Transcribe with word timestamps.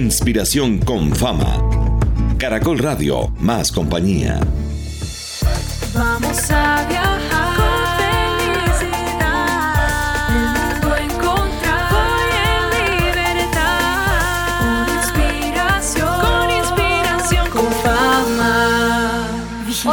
Inspiración 0.00 0.78
con 0.78 1.14
fama. 1.14 1.62
Caracol 2.38 2.78
Radio, 2.78 3.30
más 3.38 3.70
compañía. 3.70 4.40
Vamos 5.92 6.50
a 6.50 6.88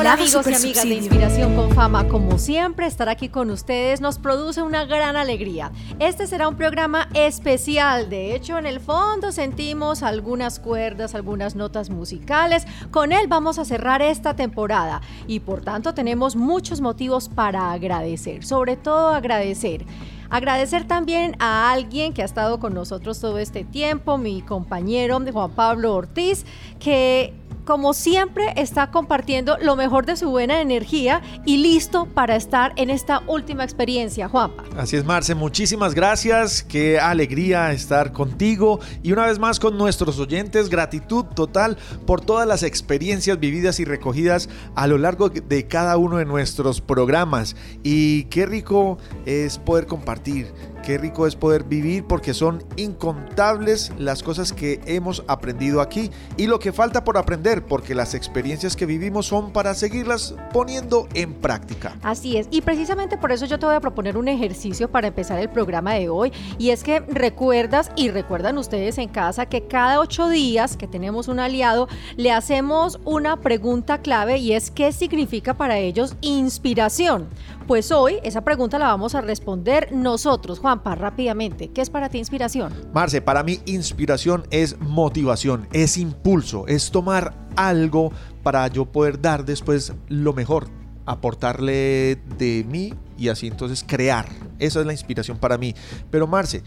Hola 0.07 0.13
amigos 0.13 0.47
y 0.47 0.53
amigas 0.53 0.83
de 0.85 0.95
Inspiración 0.95 1.55
con 1.57 1.69
Fama, 1.71 2.07
como 2.07 2.37
siempre 2.37 2.87
estar 2.87 3.09
aquí 3.09 3.27
con 3.27 3.51
ustedes 3.51 3.99
nos 3.99 4.19
produce 4.19 4.61
una 4.61 4.85
gran 4.85 5.17
alegría. 5.17 5.73
Este 5.99 6.27
será 6.27 6.47
un 6.47 6.55
programa 6.55 7.09
especial, 7.13 8.09
de 8.09 8.33
hecho 8.33 8.57
en 8.57 8.67
el 8.67 8.79
fondo 8.79 9.33
sentimos 9.33 10.03
algunas 10.03 10.61
cuerdas, 10.61 11.13
algunas 11.13 11.57
notas 11.57 11.89
musicales, 11.89 12.65
con 12.89 13.11
él 13.11 13.27
vamos 13.27 13.59
a 13.59 13.65
cerrar 13.65 14.01
esta 14.01 14.33
temporada 14.33 15.01
y 15.27 15.41
por 15.41 15.59
tanto 15.59 15.93
tenemos 15.93 16.37
muchos 16.37 16.79
motivos 16.79 17.27
para 17.27 17.73
agradecer, 17.73 18.45
sobre 18.45 18.77
todo 18.77 19.09
agradecer. 19.09 19.83
Agradecer 20.29 20.85
también 20.87 21.35
a 21.39 21.71
alguien 21.71 22.13
que 22.13 22.21
ha 22.21 22.25
estado 22.25 22.59
con 22.59 22.73
nosotros 22.73 23.19
todo 23.19 23.39
este 23.39 23.65
tiempo, 23.65 24.17
mi 24.17 24.41
compañero 24.41 25.19
Juan 25.33 25.51
Pablo 25.51 25.95
Ortiz, 25.95 26.45
que 26.79 27.33
como 27.67 27.93
siempre, 27.93 28.53
está 28.55 28.91
compartiendo 28.91 29.57
lo 29.61 29.75
mejor 29.75 30.05
de 30.05 30.15
su 30.15 30.29
buena 30.29 30.61
energía 30.61 31.21
y 31.45 31.57
listo 31.57 32.05
para 32.05 32.37
estar 32.37 32.71
en 32.77 32.89
esta 32.89 33.23
última 33.27 33.65
experiencia, 33.65 34.29
Juanpa. 34.29 34.63
Así 34.77 34.95
es, 34.95 35.03
Marce, 35.03 35.35
muchísimas 35.35 35.93
gracias. 35.93 36.63
Qué 36.63 36.97
alegría 36.97 37.73
estar 37.73 38.13
contigo 38.13 38.79
y 39.03 39.11
una 39.11 39.25
vez 39.25 39.37
más 39.37 39.59
con 39.59 39.77
nuestros 39.77 40.17
oyentes. 40.17 40.69
Gratitud 40.69 41.25
total 41.25 41.77
por 42.05 42.21
todas 42.21 42.47
las 42.47 42.63
experiencias 42.63 43.37
vividas 43.37 43.81
y 43.81 43.85
recogidas 43.85 44.47
a 44.73 44.87
lo 44.87 44.97
largo 44.97 45.27
de 45.27 45.67
cada 45.67 45.97
uno 45.97 46.19
de 46.19 46.25
nuestros 46.25 46.79
programas. 46.79 47.57
Y 47.83 48.23
qué 48.25 48.45
rico 48.45 48.97
es 49.25 49.57
poder 49.57 49.87
compartir 49.87 50.53
Qué 50.87 50.97
rico 50.97 51.27
es 51.27 51.35
poder 51.35 51.65
vivir 51.65 52.05
porque 52.05 52.33
son 52.33 52.63
incontables 52.77 53.91
las 53.97 54.23
cosas 54.23 54.53
que 54.53 54.79
hemos 54.85 55.21
aprendido 55.27 55.81
aquí 55.81 56.11
y 56.37 56.47
lo 56.47 56.59
que 56.59 56.71
falta 56.71 57.03
por 57.03 57.17
aprender 57.17 57.65
porque 57.65 57.93
las 57.93 58.13
experiencias 58.13 58.77
que 58.77 58.85
vivimos 58.85 59.25
son 59.25 59.51
para 59.51 59.73
seguirlas 59.73 60.33
poniendo 60.53 61.09
en 61.13 61.33
práctica. 61.33 61.97
Así 62.03 62.37
es, 62.37 62.47
y 62.51 62.61
precisamente 62.61 63.17
por 63.17 63.33
eso 63.33 63.45
yo 63.45 63.59
te 63.59 63.65
voy 63.65 63.75
a 63.75 63.81
proponer 63.81 64.15
un 64.15 64.29
ejercicio 64.29 64.89
para 64.89 65.09
empezar 65.09 65.39
el 65.39 65.49
programa 65.49 65.93
de 65.95 66.07
hoy 66.07 66.31
y 66.57 66.69
es 66.69 66.85
que 66.85 67.01
recuerdas 67.01 67.91
y 67.97 68.09
recuerdan 68.09 68.57
ustedes 68.57 68.97
en 68.97 69.09
casa 69.09 69.45
que 69.45 69.67
cada 69.67 69.99
ocho 69.99 70.29
días 70.29 70.77
que 70.77 70.87
tenemos 70.87 71.27
un 71.27 71.41
aliado 71.41 71.89
le 72.15 72.31
hacemos 72.31 72.97
una 73.03 73.41
pregunta 73.41 73.97
clave 73.97 74.37
y 74.37 74.53
es 74.53 74.71
¿qué 74.71 74.93
significa 74.93 75.53
para 75.53 75.79
ellos 75.79 76.15
inspiración? 76.21 77.27
Pues 77.67 77.91
hoy 77.91 78.19
esa 78.23 78.45
pregunta 78.45 78.79
la 78.79 78.87
vamos 78.87 79.13
a 79.13 79.19
responder 79.19 79.91
nosotros, 79.91 80.59
Juanpa, 80.59 80.95
rápidamente. 80.95 81.67
¿Qué 81.67 81.81
es 81.81 81.89
para 81.89 82.07
ti 82.07 82.17
inspiración? 82.17 82.73
Marce, 82.93 83.21
para 83.21 83.43
mí 83.43 83.59
inspiración 83.65 84.47
es 84.51 84.79
motivación, 84.79 85.67
es 85.73 85.97
impulso, 85.97 86.65
es 86.67 86.91
tomar 86.91 87.33
algo 87.57 88.13
para 88.41 88.65
yo 88.69 88.85
poder 88.85 89.19
dar 89.19 89.43
después 89.43 89.91
lo 90.07 90.31
mejor, 90.31 90.69
aportarle 91.05 92.17
de 92.37 92.65
mí 92.69 92.93
y 93.17 93.27
así 93.27 93.47
entonces 93.47 93.83
crear. 93.85 94.29
Esa 94.59 94.79
es 94.79 94.85
la 94.85 94.93
inspiración 94.93 95.37
para 95.37 95.57
mí. 95.57 95.75
Pero 96.09 96.25
Marce, 96.25 96.63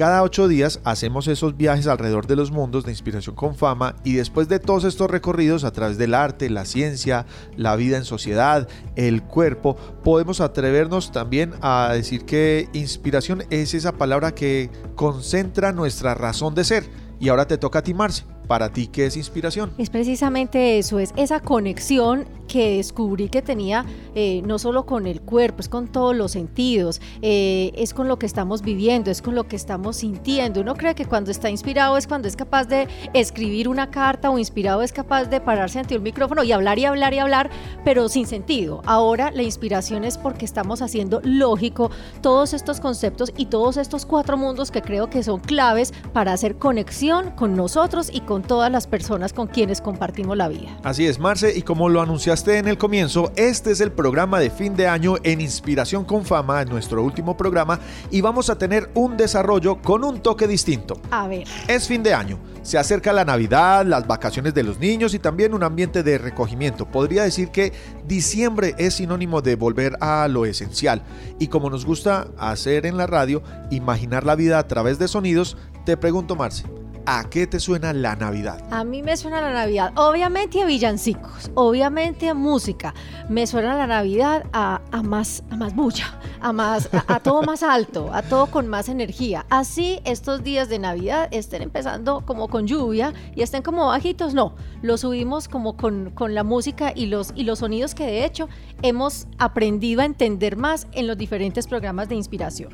cada 0.00 0.22
ocho 0.22 0.48
días 0.48 0.80
hacemos 0.84 1.28
esos 1.28 1.58
viajes 1.58 1.86
alrededor 1.86 2.26
de 2.26 2.34
los 2.34 2.50
mundos 2.50 2.86
de 2.86 2.90
inspiración 2.90 3.36
con 3.36 3.54
fama 3.54 3.96
y 4.02 4.14
después 4.14 4.48
de 4.48 4.58
todos 4.58 4.84
estos 4.84 5.10
recorridos 5.10 5.62
a 5.62 5.72
través 5.72 5.98
del 5.98 6.14
arte, 6.14 6.48
la 6.48 6.64
ciencia, 6.64 7.26
la 7.54 7.76
vida 7.76 7.98
en 7.98 8.06
sociedad, 8.06 8.66
el 8.96 9.22
cuerpo, 9.22 9.76
podemos 10.02 10.40
atrevernos 10.40 11.12
también 11.12 11.52
a 11.60 11.90
decir 11.92 12.24
que 12.24 12.70
inspiración 12.72 13.44
es 13.50 13.74
esa 13.74 13.92
palabra 13.92 14.34
que 14.34 14.70
concentra 14.94 15.70
nuestra 15.70 16.14
razón 16.14 16.54
de 16.54 16.64
ser. 16.64 16.88
Y 17.20 17.28
ahora 17.28 17.46
te 17.46 17.58
toca 17.58 17.80
a 17.80 17.82
ti, 17.82 17.92
Marce. 17.92 18.24
¿Para 18.48 18.72
ti 18.72 18.86
qué 18.86 19.04
es 19.04 19.18
inspiración? 19.18 19.70
Es 19.76 19.90
precisamente 19.90 20.78
eso, 20.78 20.98
es 20.98 21.12
esa 21.14 21.40
conexión 21.40 22.24
que 22.50 22.78
descubrí 22.78 23.28
que 23.28 23.42
tenía 23.42 23.86
eh, 24.16 24.42
no 24.44 24.58
solo 24.58 24.84
con 24.84 25.06
el 25.06 25.20
cuerpo, 25.20 25.60
es 25.60 25.68
con 25.68 25.86
todos 25.86 26.16
los 26.16 26.32
sentidos, 26.32 27.00
eh, 27.22 27.70
es 27.76 27.94
con 27.94 28.08
lo 28.08 28.18
que 28.18 28.26
estamos 28.26 28.62
viviendo, 28.62 29.08
es 29.12 29.22
con 29.22 29.36
lo 29.36 29.44
que 29.44 29.54
estamos 29.54 29.98
sintiendo. 29.98 30.60
Uno 30.60 30.74
cree 30.74 30.96
que 30.96 31.04
cuando 31.04 31.30
está 31.30 31.48
inspirado 31.48 31.96
es 31.96 32.08
cuando 32.08 32.26
es 32.26 32.34
capaz 32.34 32.64
de 32.64 32.88
escribir 33.14 33.68
una 33.68 33.92
carta 33.92 34.30
o 34.30 34.38
inspirado 34.38 34.82
es 34.82 34.92
capaz 34.92 35.26
de 35.26 35.40
pararse 35.40 35.78
ante 35.78 35.96
un 35.96 36.02
micrófono 36.02 36.42
y 36.42 36.50
hablar 36.50 36.80
y 36.80 36.86
hablar 36.86 37.14
y 37.14 37.18
hablar, 37.18 37.50
pero 37.84 38.08
sin 38.08 38.26
sentido. 38.26 38.82
Ahora 38.84 39.30
la 39.30 39.44
inspiración 39.44 40.02
es 40.02 40.18
porque 40.18 40.44
estamos 40.44 40.82
haciendo 40.82 41.20
lógico 41.22 41.92
todos 42.20 42.52
estos 42.52 42.80
conceptos 42.80 43.32
y 43.36 43.46
todos 43.46 43.76
estos 43.76 44.06
cuatro 44.06 44.36
mundos 44.36 44.72
que 44.72 44.82
creo 44.82 45.08
que 45.08 45.22
son 45.22 45.38
claves 45.38 45.92
para 46.12 46.32
hacer 46.32 46.56
conexión 46.56 47.30
con 47.30 47.54
nosotros 47.54 48.10
y 48.12 48.22
con 48.22 48.42
todas 48.42 48.72
las 48.72 48.88
personas 48.88 49.32
con 49.32 49.46
quienes 49.46 49.80
compartimos 49.80 50.36
la 50.36 50.48
vida. 50.48 50.76
Así 50.82 51.06
es, 51.06 51.20
Marce, 51.20 51.56
y 51.56 51.62
como 51.62 51.88
lo 51.88 52.00
anunciaste 52.00 52.39
en 52.48 52.68
el 52.68 52.78
comienzo, 52.78 53.32
este 53.36 53.70
es 53.70 53.80
el 53.80 53.92
programa 53.92 54.40
de 54.40 54.50
fin 54.50 54.74
de 54.74 54.88
año 54.88 55.16
en 55.22 55.40
Inspiración 55.40 56.04
con 56.04 56.24
Fama, 56.24 56.64
nuestro 56.64 57.02
último 57.02 57.36
programa, 57.36 57.78
y 58.10 58.22
vamos 58.22 58.48
a 58.48 58.56
tener 58.56 58.90
un 58.94 59.16
desarrollo 59.16 59.82
con 59.82 60.04
un 60.04 60.20
toque 60.20 60.46
distinto. 60.46 60.98
A 61.10 61.28
ver. 61.28 61.46
Es 61.68 61.86
fin 61.86 62.02
de 62.02 62.14
año, 62.14 62.38
se 62.62 62.78
acerca 62.78 63.12
la 63.12 63.24
Navidad, 63.24 63.84
las 63.84 64.06
vacaciones 64.06 64.54
de 64.54 64.62
los 64.62 64.78
niños 64.78 65.12
y 65.12 65.18
también 65.18 65.52
un 65.52 65.62
ambiente 65.62 66.02
de 66.02 66.16
recogimiento. 66.18 66.86
Podría 66.86 67.24
decir 67.24 67.50
que 67.50 67.72
diciembre 68.06 68.74
es 68.78 68.94
sinónimo 68.94 69.42
de 69.42 69.56
volver 69.56 69.98
a 70.00 70.26
lo 70.26 70.46
esencial, 70.46 71.02
y 71.38 71.48
como 71.48 71.68
nos 71.68 71.84
gusta 71.84 72.28
hacer 72.38 72.86
en 72.86 72.96
la 72.96 73.06
radio, 73.06 73.42
imaginar 73.70 74.24
la 74.24 74.34
vida 74.34 74.58
a 74.58 74.66
través 74.66 74.98
de 74.98 75.08
sonidos, 75.08 75.58
te 75.84 75.96
pregunto, 75.96 76.36
Marce, 76.36 76.64
¿A 77.12 77.28
qué 77.28 77.48
te 77.48 77.58
suena 77.58 77.92
la 77.92 78.14
Navidad? 78.14 78.62
A 78.70 78.84
mí 78.84 79.02
me 79.02 79.16
suena 79.16 79.40
la 79.40 79.52
Navidad, 79.52 79.92
obviamente 79.96 80.62
a 80.62 80.64
villancicos, 80.64 81.50
obviamente 81.56 82.28
a 82.28 82.34
música. 82.34 82.94
Me 83.28 83.48
suena 83.48 83.74
la 83.74 83.88
Navidad 83.88 84.44
a, 84.52 84.80
más, 85.02 85.42
a 85.50 85.56
más 85.56 85.74
bulla, 85.74 86.20
a, 86.40 86.52
más, 86.52 86.88
a, 87.08 87.18
todo 87.18 87.42
más 87.42 87.64
alto, 87.64 88.14
a 88.14 88.22
todo 88.22 88.46
con 88.46 88.68
más 88.68 88.88
energía. 88.88 89.44
Así 89.50 89.98
estos 90.04 90.44
días 90.44 90.68
de 90.68 90.78
Navidad 90.78 91.26
estén 91.32 91.62
empezando 91.62 92.24
como 92.24 92.46
con 92.46 92.68
lluvia 92.68 93.12
y 93.34 93.42
estén 93.42 93.62
como 93.62 93.88
bajitos, 93.88 94.32
no, 94.32 94.54
lo 94.80 94.96
subimos 94.96 95.48
como 95.48 95.76
con, 95.76 96.10
con 96.10 96.36
la 96.36 96.44
música 96.44 96.92
y 96.94 97.06
los, 97.06 97.32
y 97.34 97.42
los 97.42 97.58
sonidos 97.58 97.96
que 97.96 98.06
de 98.06 98.24
hecho 98.24 98.48
hemos 98.82 99.26
aprendido 99.38 100.02
a 100.02 100.04
entender 100.04 100.56
más 100.56 100.86
en 100.92 101.08
los 101.08 101.18
diferentes 101.18 101.66
programas 101.66 102.08
de 102.08 102.14
inspiración. 102.14 102.70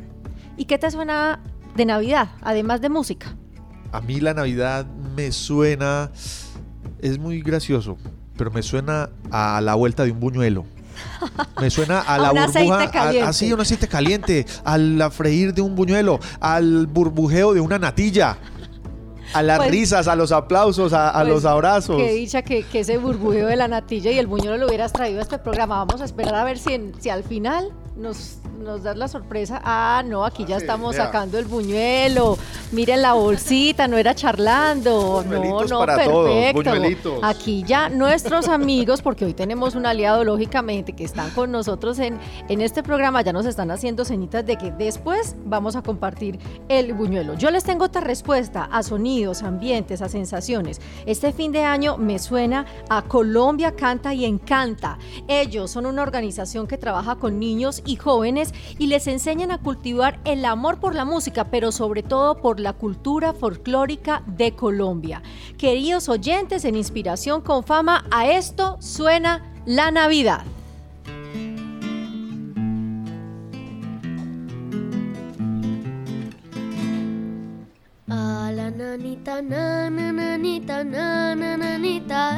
¿Y 0.59 0.67
qué 0.67 0.77
te 0.77 0.91
suena 0.91 1.43
de 1.75 1.87
Navidad, 1.87 2.29
además 2.43 2.83
de 2.83 2.91
música? 2.91 3.35
A 3.97 4.03
mí 4.03 4.21
la 4.21 4.35
Navidad 4.35 4.85
me 5.17 5.33
suena, 5.33 6.11
es 6.99 7.19
muy 7.19 7.41
gracioso, 7.41 7.97
pero 8.37 8.51
me 8.51 8.63
suena 8.63 9.09
a 9.31 9.59
la 9.63 9.75
vuelta 9.75 10.05
de 10.05 10.13
un 10.13 10.21
buñuelo. 10.21 10.67
Me 11.59 11.71
suena 11.71 12.01
a 12.01 12.19
la 12.19 12.33
burbuja, 12.33 12.91
así 13.27 13.55
un 13.55 13.61
aceite 13.63 13.89
caliente, 13.89 14.45
al 14.65 15.03
freír 15.11 15.55
de 15.55 15.63
un 15.63 15.75
buñuelo, 15.75 16.21
al 16.41 16.87
burbujeo 16.87 17.55
de 17.55 17.61
una 17.61 17.79
natilla. 17.79 18.37
A 19.33 19.43
las 19.43 19.57
pues 19.61 19.71
risas, 19.71 20.09
a 20.09 20.15
los 20.15 20.31
aplausos, 20.31 20.93
a, 20.93 21.15
pues 21.15 21.29
los 21.29 21.45
abrazos. 21.47 21.97
Qué 21.97 22.13
dicha 22.13 22.43
que, 22.43 22.67
ese 22.75 22.99
burbujeo 22.99 23.47
de 23.47 23.57
la 23.57 23.67
natilla 23.67 24.11
y 24.11 24.19
el 24.19 24.27
buñuelo 24.27 24.59
lo 24.59 24.67
hubieras 24.67 24.93
traído 24.93 25.21
a 25.21 25.23
este 25.23 25.39
programa. 25.39 25.83
Vamos 25.87 26.03
a 26.03 26.05
esperar 26.05 26.35
a 26.35 26.45
ver 26.45 26.59
si, 26.59 26.93
si 27.01 27.09
al 27.09 27.25
final 27.25 27.73
nos, 27.97 28.41
nos 28.59 28.83
das 28.83 28.97
la 28.97 29.09
sorpresa. 29.09 29.61
Ah, 29.65 30.03
no, 30.05 30.25
aquí 30.25 30.45
ya 30.45 30.57
estamos 30.57 30.97
sacando 30.97 31.39
el 31.39 31.45
buñuelo. 31.45 32.39
Miren 32.73 33.03
la 33.03 33.13
bolsita, 33.13 33.87
no 33.89 33.97
era 33.97 34.15
charlando. 34.15 35.25
No, 35.29 35.65
no, 35.65 35.87
perfecto. 35.87 37.21
aquí 37.23 37.63
ya 37.67 37.89
nuestros 37.89 38.49
amigos, 38.49 39.03
porque 39.03 39.25
hoy 39.25 39.35
tenemos 39.35 39.75
un 39.75 39.87
aliado 39.87 40.25
lógicamente 40.25 40.93
que 40.95 41.05
están 41.05 41.31
con 41.31 41.53
nosotros 41.53 41.99
en, 41.99 42.19
en 42.49 42.61
este 42.61 42.83
programa, 42.83 43.23
ya 43.23 43.33
nos 43.33 43.47
están 43.47 43.71
haciendo 43.71 44.05
señitas 44.05 44.45
de 44.45 44.57
que 44.57 44.73
después 44.73 45.37
vamos 45.45 45.77
a 45.77 45.83
compartir 45.83 46.39
el 46.69 46.93
buñuelo. 46.93 47.35
Yo 47.35 47.51
les 47.51 47.65
tengo 47.65 47.85
otra 47.85 48.01
respuesta 48.01 48.65
a 48.65 48.83
sonidos, 48.83 49.43
ambientes, 49.43 50.03
a 50.03 50.09
sensaciones. 50.09 50.81
Este 51.07 51.33
fin 51.33 51.53
de 51.53 51.65
año 51.65 51.97
me 51.97 52.19
suena 52.19 52.67
a 52.89 53.03
Colombia 53.03 53.75
Canta 53.75 54.15
y 54.15 54.25
Encanta. 54.25 54.99
Ellos 55.29 55.71
son 55.71 55.87
una 55.87 56.03
organización 56.03 56.67
que 56.67 56.79
trabaja 56.79 57.17
con 57.17 57.39
niños 57.39 57.83
y 57.85 57.97
jóvenes 57.97 58.46
y 58.79 58.87
les 58.87 59.07
enseñan 59.07 59.51
a 59.51 59.59
cultivar 59.59 60.21
el 60.25 60.45
amor 60.45 60.81
por 60.81 60.95
la 60.95 61.05
música, 61.05 61.45
pero 61.45 61.73
sobre 61.73 62.03
todo 62.03 62.41
por 62.41 62.61
la 62.61 62.73
cultura 62.73 63.33
folclórica 63.33 64.23
de 64.27 64.53
Colombia. 64.53 65.23
Queridos 65.59 66.09
oyentes, 66.09 66.65
en 66.65 66.77
Inspiración 66.77 67.41
con 67.41 67.65
Fama, 67.65 68.05
a 68.11 68.29
esto 68.29 68.77
suena 68.81 69.43
la 69.65 69.91
Navidad. 69.91 70.45
La 78.57 78.71
nanita, 78.71 79.43
na, 79.43 79.91
na, 79.91 80.37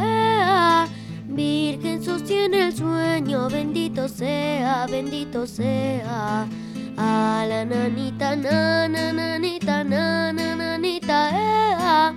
ea. 0.03 0.98
Virgen 1.39 2.03
sostiene 2.03 2.67
el 2.67 2.75
sueño, 2.75 3.49
bendito 3.49 4.09
sea, 4.09 4.89
bendito 4.91 5.47
sea. 5.47 6.49
A 6.97 7.47
la 7.49 7.65
nanita, 7.65 8.35
na, 8.35 8.89
na, 8.89 9.13
nanita, 9.13 9.85
na, 9.85 10.33
na, 10.33 10.57
nanita, 10.57 11.31
ea. 11.31 12.15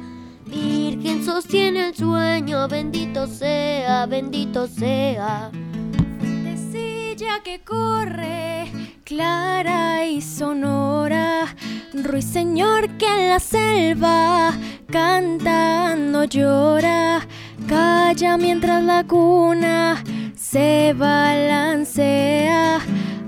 Virgen 0.48 1.24
sostiene 1.24 1.90
el 1.90 1.96
sueño, 1.96 2.68
bendito 2.68 3.28
sea, 3.28 4.08
bendito 4.08 4.66
sea. 4.66 5.52
Fuentecilla 6.18 7.44
que 7.44 7.62
corre, 7.64 8.72
clara 9.04 10.04
y 10.04 10.20
sonora, 10.20 11.56
ruiseñor 11.94 12.90
que 12.98 13.06
en 13.06 13.30
la 13.30 13.40
selva 13.40 14.52
cantando 14.92 16.26
llora, 16.26 17.22
calla 17.72 18.38
mientras 18.38 18.84
la 18.84 19.06
cuna 19.06 20.04
se 20.36 20.94
balancea. 20.98 22.80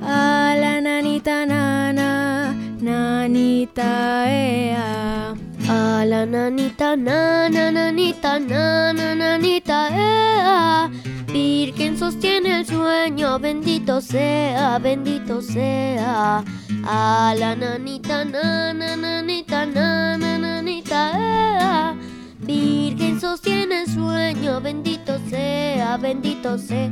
A 0.06 0.56
la 0.60 0.82
nanita 0.82 1.46
nana, 1.46 2.54
nanita 2.82 4.26
ea. 4.28 5.34
A 5.70 6.06
la 6.06 6.26
nanita, 6.26 6.98
na, 6.98 7.48
na, 7.48 7.72
nanita, 7.72 8.38
na, 8.40 8.92
na, 8.92 9.16
nanita, 9.16 9.78
ea. 9.90 10.90
Virgen 11.32 11.98
sostiene 11.98 12.60
el 12.60 12.66
sueño, 12.66 13.40
bendito 13.40 14.02
sea, 14.02 14.78
bendito 14.78 15.42
sea. 15.42 16.44
A 16.86 17.34
la 17.40 17.56
nanita, 17.56 18.26
na, 18.26 18.74
na, 18.74 18.98
nanita, 18.98 19.66
na, 19.66 20.18
na, 20.18 20.38
nanita, 20.38 21.12
ea. 21.18 22.13
Virgen 22.46 23.22
sostiene 23.22 23.84
el 23.84 23.88
sueño, 23.88 24.60
bendito 24.60 25.18
sea, 25.30 25.98
bendito 25.98 26.58
sea. 26.58 26.92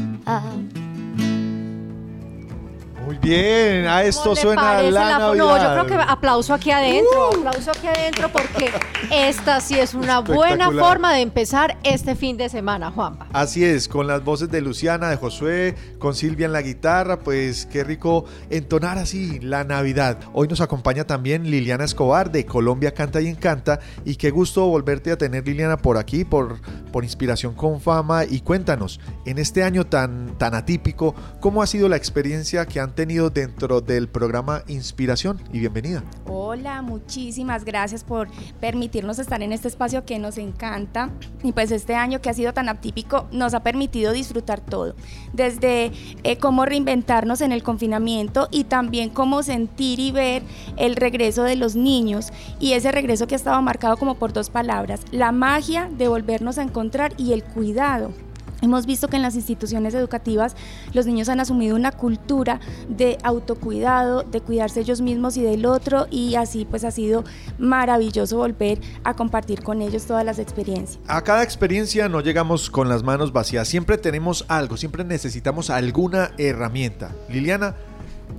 Muy 3.11 3.17
bien, 3.17 3.87
a 3.87 4.03
esto 4.03 4.23
¿Cómo 4.23 4.35
le 4.35 4.41
suena 4.41 4.81
la, 4.83 4.83
la- 4.83 5.19
Navidad. 5.19 5.35
No, 5.35 5.57
yo 5.57 5.83
creo 5.83 5.85
que 5.85 6.05
aplauso 6.09 6.53
aquí 6.53 6.71
adentro, 6.71 7.27
aplauso 7.27 7.71
aquí 7.71 7.87
adentro 7.87 8.29
porque 8.31 8.71
esta 9.11 9.59
sí 9.59 9.77
es 9.77 9.93
una 9.93 10.19
buena 10.19 10.71
forma 10.71 11.13
de 11.13 11.19
empezar 11.19 11.77
este 11.83 12.15
fin 12.15 12.37
de 12.37 12.47
semana, 12.47 12.89
Juanpa. 12.89 13.27
Así 13.33 13.65
es, 13.65 13.89
con 13.89 14.07
las 14.07 14.23
voces 14.23 14.49
de 14.49 14.61
Luciana, 14.61 15.09
de 15.09 15.17
Josué, 15.17 15.75
con 15.99 16.15
Silvia 16.15 16.45
en 16.45 16.53
la 16.53 16.61
guitarra, 16.61 17.19
pues 17.19 17.65
qué 17.65 17.83
rico 17.83 18.23
entonar 18.49 18.97
así 18.97 19.41
la 19.41 19.65
Navidad. 19.65 20.17
Hoy 20.31 20.47
nos 20.47 20.61
acompaña 20.61 21.03
también 21.03 21.51
Liliana 21.51 21.83
Escobar 21.83 22.31
de 22.31 22.45
Colombia 22.45 22.93
Canta 22.93 23.19
y 23.19 23.27
Encanta 23.27 23.81
y 24.05 24.15
qué 24.15 24.29
gusto 24.29 24.67
volverte 24.67 25.11
a 25.11 25.17
tener 25.17 25.45
Liliana 25.45 25.75
por 25.75 25.97
aquí, 25.97 26.23
por, 26.23 26.61
por 26.93 27.03
Inspiración 27.03 27.55
con 27.55 27.81
Fama 27.81 28.23
y 28.23 28.39
cuéntanos, 28.39 29.01
en 29.25 29.37
este 29.37 29.63
año 29.63 29.85
tan, 29.85 30.37
tan 30.37 30.55
atípico, 30.55 31.13
¿cómo 31.41 31.61
ha 31.61 31.67
sido 31.67 31.89
la 31.89 31.97
experiencia 31.97 32.65
que 32.65 32.79
han 32.79 32.95
tenido 32.95 33.00
dentro 33.05 33.81
del 33.81 34.07
programa 34.07 34.61
Inspiración? 34.67 35.41
Y 35.51 35.59
bienvenida. 35.59 36.03
Hola, 36.27 36.83
muchísimas 36.83 37.65
gracias 37.65 38.03
por 38.03 38.27
permitirnos 38.59 39.17
estar 39.17 39.41
en 39.41 39.51
este 39.53 39.67
espacio 39.67 40.05
que 40.05 40.19
nos 40.19 40.37
encanta. 40.37 41.09
Y 41.41 41.51
pues 41.51 41.71
este 41.71 41.95
año 41.95 42.21
que 42.21 42.29
ha 42.29 42.33
sido 42.35 42.53
tan 42.53 42.69
atípico 42.69 43.27
nos 43.31 43.55
ha 43.55 43.63
permitido 43.63 44.11
disfrutar 44.11 44.61
todo. 44.61 44.95
Desde 45.33 45.91
eh, 46.23 46.37
cómo 46.37 46.63
reinventarnos 46.65 47.41
en 47.41 47.51
el 47.51 47.63
confinamiento 47.63 48.47
y 48.51 48.65
también 48.65 49.09
cómo 49.09 49.41
sentir 49.41 49.99
y 49.99 50.11
ver 50.11 50.43
el 50.77 50.95
regreso 50.95 51.41
de 51.41 51.55
los 51.55 51.75
niños. 51.75 52.31
Y 52.59 52.73
ese 52.73 52.91
regreso 52.91 53.25
que 53.25 53.33
ha 53.33 53.37
estado 53.37 53.59
marcado 53.63 53.97
como 53.97 54.13
por 54.13 54.31
dos 54.31 54.51
palabras, 54.51 55.01
la 55.11 55.31
magia 55.31 55.89
de 55.97 56.07
volvernos 56.07 56.59
a 56.59 56.63
encontrar 56.63 57.13
y 57.17 57.33
el 57.33 57.43
cuidado. 57.43 58.13
Hemos 58.61 58.85
visto 58.85 59.07
que 59.07 59.15
en 59.15 59.23
las 59.23 59.35
instituciones 59.35 59.93
educativas 59.93 60.55
los 60.93 61.07
niños 61.07 61.29
han 61.29 61.39
asumido 61.39 61.75
una 61.75 61.91
cultura 61.91 62.59
de 62.87 63.17
autocuidado, 63.23 64.23
de 64.23 64.41
cuidarse 64.41 64.81
ellos 64.81 65.01
mismos 65.01 65.35
y 65.37 65.41
del 65.41 65.65
otro 65.65 66.07
y 66.11 66.35
así 66.35 66.65
pues 66.69 66.83
ha 66.83 66.91
sido 66.91 67.23
maravilloso 67.57 68.37
volver 68.37 68.79
a 69.03 69.15
compartir 69.15 69.63
con 69.63 69.81
ellos 69.81 70.05
todas 70.05 70.23
las 70.23 70.37
experiencias. 70.37 70.99
A 71.07 71.23
cada 71.23 71.43
experiencia 71.43 72.07
no 72.07 72.21
llegamos 72.21 72.69
con 72.69 72.87
las 72.87 73.03
manos 73.03 73.33
vacías, 73.33 73.67
siempre 73.67 73.97
tenemos 73.97 74.45
algo, 74.47 74.77
siempre 74.77 75.03
necesitamos 75.03 75.69
alguna 75.69 76.31
herramienta. 76.37 77.15
Liliana, 77.29 77.75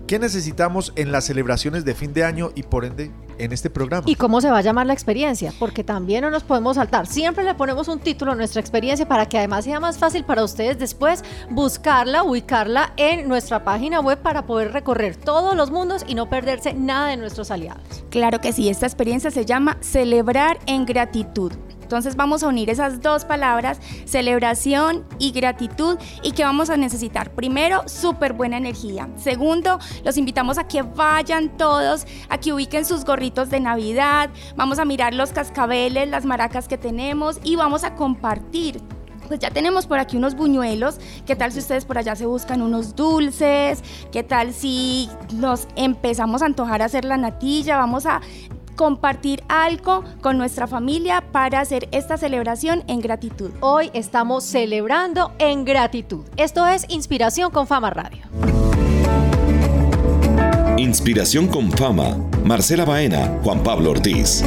¿qué 0.06 0.18
necesitamos 0.18 0.92
en 0.96 1.10
las 1.10 1.24
celebraciones 1.24 1.84
de 1.84 1.94
fin 1.94 2.12
de 2.12 2.24
año 2.24 2.50
y 2.54 2.62
por 2.62 2.84
ende 2.84 3.10
en 3.38 3.52
este 3.52 3.70
programa? 3.70 4.04
¿Y 4.06 4.14
cómo 4.14 4.40
se 4.40 4.50
va 4.50 4.58
a 4.58 4.62
llamar 4.62 4.86
la 4.86 4.92
experiencia? 4.92 5.52
Porque 5.58 5.84
también 5.84 6.22
no 6.22 6.30
nos 6.30 6.42
podemos 6.42 6.76
saltar. 6.76 7.06
Siempre 7.06 7.44
le 7.44 7.54
ponemos 7.54 7.88
un 7.88 7.98
título 7.98 8.32
a 8.32 8.34
nuestra 8.34 8.60
experiencia 8.60 9.06
para 9.06 9.26
que 9.26 9.38
además 9.38 9.64
sea 9.64 9.80
más 9.80 9.98
fácil 9.98 10.24
para 10.24 10.44
ustedes 10.44 10.78
después 10.78 11.24
buscarla, 11.50 12.22
ubicarla 12.22 12.92
en 12.96 13.28
nuestra 13.28 13.64
página 13.64 14.00
web 14.00 14.18
para 14.18 14.46
poder 14.46 14.72
recorrer 14.72 15.16
todos 15.16 15.56
los 15.56 15.70
mundos 15.70 16.04
y 16.06 16.14
no 16.14 16.28
perderse 16.28 16.74
nada 16.74 17.08
de 17.08 17.16
nuestros 17.16 17.50
aliados. 17.50 18.04
Claro 18.10 18.40
que 18.40 18.52
sí, 18.52 18.68
esta 18.68 18.86
experiencia 18.86 19.30
se 19.30 19.44
llama 19.44 19.78
celebrar 19.80 20.58
en 20.66 20.84
gratitud. 20.84 21.52
Entonces 21.92 22.16
vamos 22.16 22.42
a 22.42 22.48
unir 22.48 22.70
esas 22.70 23.02
dos 23.02 23.26
palabras, 23.26 23.78
celebración 24.06 25.04
y 25.18 25.30
gratitud, 25.30 25.98
y 26.22 26.32
que 26.32 26.42
vamos 26.42 26.70
a 26.70 26.78
necesitar. 26.78 27.34
Primero, 27.34 27.86
súper 27.86 28.32
buena 28.32 28.56
energía. 28.56 29.10
Segundo, 29.16 29.78
los 30.02 30.16
invitamos 30.16 30.56
a 30.56 30.66
que 30.66 30.80
vayan 30.80 31.54
todos, 31.58 32.06
a 32.30 32.38
que 32.38 32.54
ubiquen 32.54 32.86
sus 32.86 33.04
gorritos 33.04 33.50
de 33.50 33.60
Navidad, 33.60 34.30
vamos 34.56 34.78
a 34.78 34.86
mirar 34.86 35.12
los 35.12 35.32
cascabeles, 35.32 36.08
las 36.08 36.24
maracas 36.24 36.66
que 36.66 36.78
tenemos 36.78 37.38
y 37.44 37.56
vamos 37.56 37.84
a 37.84 37.94
compartir 37.94 38.80
pues 39.28 39.38
ya 39.38 39.50
tenemos 39.50 39.86
por 39.86 39.98
aquí 39.98 40.18
unos 40.18 40.34
buñuelos. 40.34 40.98
¿Qué 41.24 41.36
tal 41.36 41.52
si 41.52 41.60
ustedes 41.60 41.86
por 41.86 41.96
allá 41.96 42.14
se 42.16 42.26
buscan 42.26 42.60
unos 42.60 42.96
dulces? 42.96 43.82
¿Qué 44.10 44.22
tal 44.22 44.52
si 44.52 45.08
nos 45.32 45.68
empezamos 45.76 46.42
a 46.42 46.46
antojar 46.46 46.82
a 46.82 46.86
hacer 46.86 47.06
la 47.06 47.16
natilla? 47.16 47.78
Vamos 47.78 48.04
a 48.04 48.20
compartir 48.82 49.44
algo 49.46 50.02
con 50.20 50.36
nuestra 50.36 50.66
familia 50.66 51.22
para 51.30 51.60
hacer 51.60 51.88
esta 51.92 52.18
celebración 52.18 52.82
en 52.88 53.00
gratitud. 53.00 53.52
Hoy 53.60 53.92
estamos 53.94 54.42
celebrando 54.42 55.30
en 55.38 55.64
gratitud. 55.64 56.24
Esto 56.36 56.66
es 56.66 56.84
Inspiración 56.88 57.52
con 57.52 57.68
Fama 57.68 57.90
Radio. 57.90 58.22
Inspiración 60.76 61.46
con 61.46 61.70
fama. 61.70 62.16
Marcela 62.44 62.84
Baena, 62.84 63.38
Juan 63.44 63.62
Pablo 63.62 63.92
Ortiz. 63.92 64.42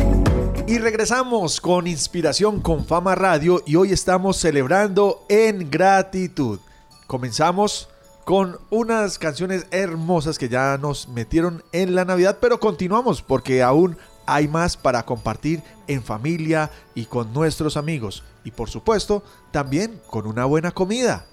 Y 0.67 0.79
regresamos 0.79 1.61
con 1.61 1.87
Inspiración 1.87 2.59
con 2.59 2.85
Fama 2.85 3.15
Radio 3.15 3.63
y 3.65 3.77
hoy 3.77 3.93
estamos 3.93 4.35
celebrando 4.35 5.23
en 5.29 5.71
gratitud. 5.71 6.59
Comenzamos 7.07 7.87
con 8.25 8.59
unas 8.69 9.17
canciones 9.17 9.65
hermosas 9.71 10.37
que 10.37 10.49
ya 10.49 10.77
nos 10.77 11.07
metieron 11.07 11.63
en 11.71 11.95
la 11.95 12.03
Navidad, 12.03 12.39
pero 12.41 12.59
continuamos 12.59 13.21
porque 13.21 13.63
aún 13.63 13.97
hay 14.25 14.47
más 14.47 14.77
para 14.77 15.03
compartir 15.03 15.61
en 15.87 16.03
familia 16.03 16.71
y 16.93 17.05
con 17.05 17.33
nuestros 17.33 17.77
amigos. 17.77 18.23
Y 18.43 18.51
por 18.51 18.69
supuesto, 18.69 19.23
también 19.51 19.99
con 20.09 20.27
una 20.27 20.45
buena 20.45 20.71
comida. 20.71 21.25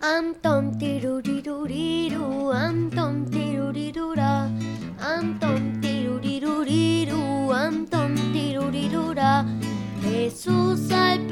Am 0.00 0.34
tom 0.42 0.76
tiruriruriru, 0.78 2.52
am 2.52 2.90
tom 2.90 3.24
tirurirura, 3.26 4.44
am 5.00 5.38
tom 5.38 5.80
tiruriruriru, 5.80 7.52
am 7.52 7.86
tom 7.86 8.14
tirurirura. 8.32 9.46
Jesús 10.02 10.90
al 10.90 11.26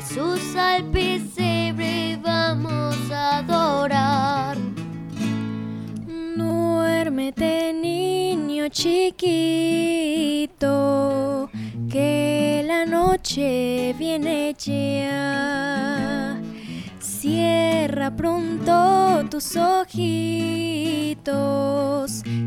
Jesús 0.00 0.54
al 0.54 0.84
pesebre 0.92 2.16
vamos 2.22 2.94
a 3.10 3.38
adorar. 3.38 4.56
Duérmete, 6.36 7.72
niño 7.72 8.68
chiquito, 8.68 9.10
que 11.90 12.62
la 12.64 12.86
noche 12.86 13.92
viene 13.98 14.54
ya. 14.56 16.40
Cierra 17.00 18.14
pronto 18.14 19.24
tus 19.28 19.56
ojitos, 19.56 20.12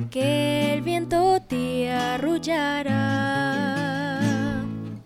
que 0.10 0.74
el 0.74 0.82
viento 0.84 1.42
te 1.50 1.92
arrullará. 1.92 3.42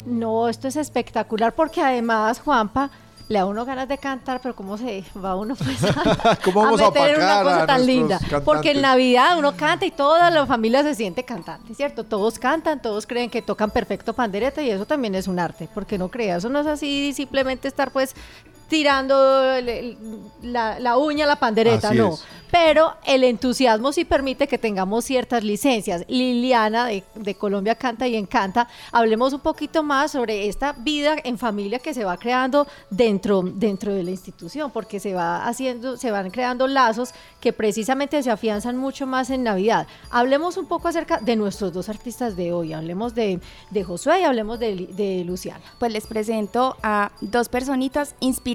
No, 0.06 0.48
esto 0.48 0.68
es 0.68 0.76
espectacular 0.76 1.54
porque 1.54 1.82
además, 1.82 2.40
Juanpa, 2.40 2.92
le 3.28 3.40
da 3.40 3.46
uno 3.46 3.66
ganas 3.66 3.88
de 3.88 3.98
cantar, 3.98 4.40
pero 4.42 4.56
¿cómo 4.56 4.78
se 4.78 5.04
va 5.24 5.36
uno 5.36 5.56
pues 5.56 5.84
a, 5.84 6.38
¿Cómo 6.44 6.62
vamos 6.62 6.82
a 6.82 6.92
meter 6.92 7.18
una 7.18 7.42
cosa 7.42 7.66
tan 7.66 7.86
linda? 7.86 8.20
Porque 8.44 8.72
en? 8.72 8.82
Navidad 8.82 9.38
uno 9.38 9.56
canta 9.58 9.86
y 9.86 9.92
toda 9.92 10.30
la 10.30 10.46
familia 10.46 10.84
se 10.84 10.94
siente 10.94 11.24
cantante, 11.24 11.74
¿cierto? 11.74 12.04
Todos 12.04 12.38
cantan, 12.38 12.82
todos 12.82 13.08
creen 13.08 13.30
que 13.30 13.42
tocan 13.42 13.72
perfecto 13.72 14.14
pandereta 14.14 14.62
y 14.62 14.70
eso 14.70 14.86
también 14.86 15.16
es 15.16 15.28
un 15.28 15.40
arte, 15.40 15.68
porque 15.74 15.98
no 15.98 16.10
crea, 16.10 16.38
eso 16.38 16.50
no 16.50 16.60
es 16.60 16.68
así 16.68 17.14
simplemente 17.14 17.68
estar 17.68 17.90
pues 17.92 18.16
tirando 18.68 19.16
la, 20.42 20.80
la 20.80 20.98
uña 20.98 21.26
a 21.26 21.28
la 21.28 21.36
pandereta, 21.38 21.90
Así 21.90 21.98
no. 21.98 22.14
es. 22.14 22.24
Pero 22.52 22.94
el 23.06 23.24
entusiasmo 23.26 23.92
sí 23.92 24.06
permite 24.06 24.48
que 24.48 24.58
tengamos 24.58 25.04
ciertas 25.04 25.44
licencias. 25.44 26.06
Liliana 26.08 26.86
de, 26.86 27.04
de 27.16 27.36
Colombia 27.36 27.76
Canta 27.76 28.08
y 28.08 28.16
Encanta, 28.16 28.70
hablemos 28.94 29.34
un 29.34 29.42
poquito 29.42 29.84
más 29.84 30.12
sobre 30.12 30.48
esta 30.48 30.72
vida 30.72 31.16
en 31.24 31.38
familia 31.38 31.80
que 31.80 31.94
se 31.94 32.06
va 32.06 32.16
creando 32.18 32.66
dentro, 32.90 33.42
dentro 33.42 33.94
de 33.94 34.04
la 34.04 34.12
institución, 34.12 34.72
porque 34.72 35.02
se 35.02 35.14
va 35.14 35.46
haciendo, 35.46 35.98
se 35.98 36.12
van 36.12 36.30
creando 36.30 36.68
lazos 36.68 37.10
que 37.42 37.52
precisamente 37.52 38.24
se 38.24 38.32
afianzan 38.32 38.78
mucho 38.78 39.06
más 39.06 39.32
en 39.32 39.44
Navidad. 39.44 39.86
Hablemos 40.10 40.56
un 40.56 40.68
poco 40.68 40.88
acerca 40.88 41.20
de 41.20 41.36
nuestros 41.36 41.74
dos 41.74 41.90
artistas 41.90 42.38
de 42.38 42.54
hoy. 42.54 42.72
Hablemos 42.72 43.16
de, 43.16 43.42
de 43.70 43.84
Josué 43.84 44.22
y 44.22 44.24
hablemos 44.24 44.60
de 44.60 45.24
Luciana. 45.26 45.62
Pues 45.78 45.92
les 45.92 46.08
presento 46.08 46.78
a 46.82 47.12
dos 47.20 47.50
personitas 47.50 48.16
inspiradas, 48.22 48.55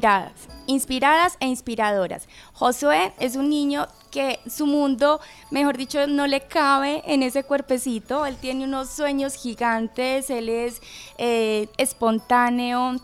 inspiradas 0.66 1.37
e 1.40 1.47
inspiradoras. 1.47 2.28
Josué 2.52 3.12
es 3.19 3.37
un 3.37 3.50
niño 3.50 3.87
que 4.11 4.40
su 4.49 4.66
mundo, 4.66 5.21
mejor 5.50 5.76
dicho, 5.76 6.07
no 6.07 6.26
le 6.26 6.40
cabe 6.42 7.02
en 7.07 7.23
ese 7.23 7.45
cuerpecito. 7.45 8.26
Él 8.26 8.37
tiene 8.37 8.64
unos 8.64 8.90
sueños 8.90 9.35
gigantes, 9.35 10.30
él 10.30 10.49
es 10.49 10.80
eh, 11.19 11.69
espontáneo, 11.76 12.97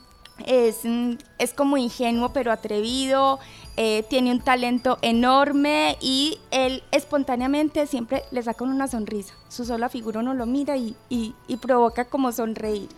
es, 0.44 0.80
mm, 0.84 1.12
es 1.38 1.52
como 1.54 1.76
ingenuo 1.76 2.32
pero 2.32 2.52
atrevido, 2.52 3.38
eh, 3.78 4.04
tiene 4.08 4.30
un 4.32 4.40
talento 4.40 4.98
enorme 5.02 5.96
y 6.00 6.38
él 6.50 6.82
espontáneamente 6.92 7.86
siempre 7.86 8.22
le 8.30 8.42
saca 8.42 8.64
una 8.64 8.88
sonrisa. 8.88 9.34
Su 9.48 9.64
sola 9.64 9.88
figura 9.88 10.20
uno 10.20 10.34
lo 10.34 10.46
mira 10.46 10.76
y, 10.76 10.94
y- 11.08 11.34
y 11.46 11.56
provoca 11.58 12.06
como 12.06 12.32
sonreír. 12.32 12.88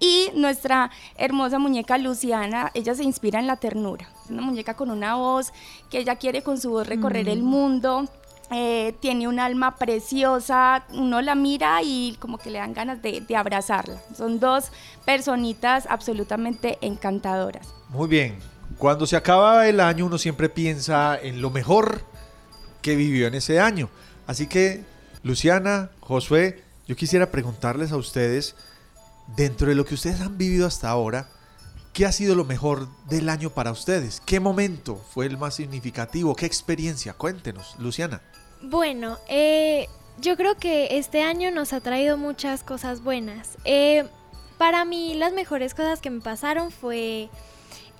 Y 0.00 0.28
nuestra 0.34 0.90
hermosa 1.16 1.58
muñeca 1.58 1.98
Luciana, 1.98 2.70
ella 2.74 2.94
se 2.94 3.04
inspira 3.04 3.38
en 3.40 3.46
la 3.46 3.56
ternura. 3.56 4.08
Es 4.24 4.30
una 4.30 4.42
muñeca 4.42 4.74
con 4.74 4.90
una 4.90 5.14
voz 5.16 5.52
que 5.90 5.98
ella 5.98 6.16
quiere 6.16 6.42
con 6.42 6.58
su 6.60 6.70
voz 6.70 6.86
recorrer 6.86 7.28
el 7.28 7.42
mundo. 7.42 8.06
Eh, 8.52 8.94
tiene 9.00 9.28
un 9.28 9.38
alma 9.40 9.76
preciosa, 9.76 10.84
uno 10.92 11.20
la 11.22 11.34
mira 11.34 11.80
y 11.82 12.16
como 12.18 12.38
que 12.38 12.50
le 12.50 12.58
dan 12.58 12.74
ganas 12.74 13.02
de, 13.02 13.20
de 13.20 13.36
abrazarla. 13.36 14.00
Son 14.16 14.40
dos 14.40 14.72
personitas 15.04 15.86
absolutamente 15.88 16.78
encantadoras. 16.80 17.74
Muy 17.88 18.08
bien. 18.08 18.38
Cuando 18.78 19.06
se 19.06 19.16
acaba 19.16 19.68
el 19.68 19.80
año 19.80 20.06
uno 20.06 20.18
siempre 20.18 20.48
piensa 20.48 21.18
en 21.20 21.40
lo 21.40 21.50
mejor 21.50 22.02
que 22.80 22.96
vivió 22.96 23.26
en 23.26 23.34
ese 23.34 23.60
año. 23.60 23.88
Así 24.26 24.46
que, 24.46 24.84
Luciana, 25.22 25.90
Josué, 26.00 26.62
yo 26.86 26.96
quisiera 26.96 27.30
preguntarles 27.30 27.92
a 27.92 27.96
ustedes, 27.96 28.56
dentro 29.36 29.68
de 29.68 29.74
lo 29.74 29.84
que 29.84 29.94
ustedes 29.94 30.20
han 30.20 30.36
vivido 30.36 30.66
hasta 30.66 30.90
ahora, 30.90 31.28
¿qué 31.92 32.06
ha 32.06 32.12
sido 32.12 32.34
lo 32.34 32.44
mejor 32.44 32.88
del 33.08 33.28
año 33.28 33.50
para 33.50 33.70
ustedes? 33.70 34.20
¿Qué 34.24 34.40
momento 34.40 34.96
fue 34.96 35.26
el 35.26 35.38
más 35.38 35.54
significativo? 35.54 36.34
¿Qué 36.34 36.46
experiencia? 36.46 37.14
Cuéntenos, 37.14 37.76
Luciana. 37.78 38.20
Bueno, 38.62 39.18
eh, 39.28 39.88
yo 40.20 40.36
creo 40.36 40.56
que 40.56 40.98
este 40.98 41.22
año 41.22 41.50
nos 41.50 41.72
ha 41.72 41.80
traído 41.80 42.16
muchas 42.16 42.62
cosas 42.62 43.02
buenas. 43.02 43.58
Eh, 43.64 44.04
para 44.58 44.84
mí 44.84 45.14
las 45.14 45.32
mejores 45.32 45.74
cosas 45.74 46.00
que 46.00 46.10
me 46.10 46.20
pasaron 46.20 46.70
fue 46.70 47.28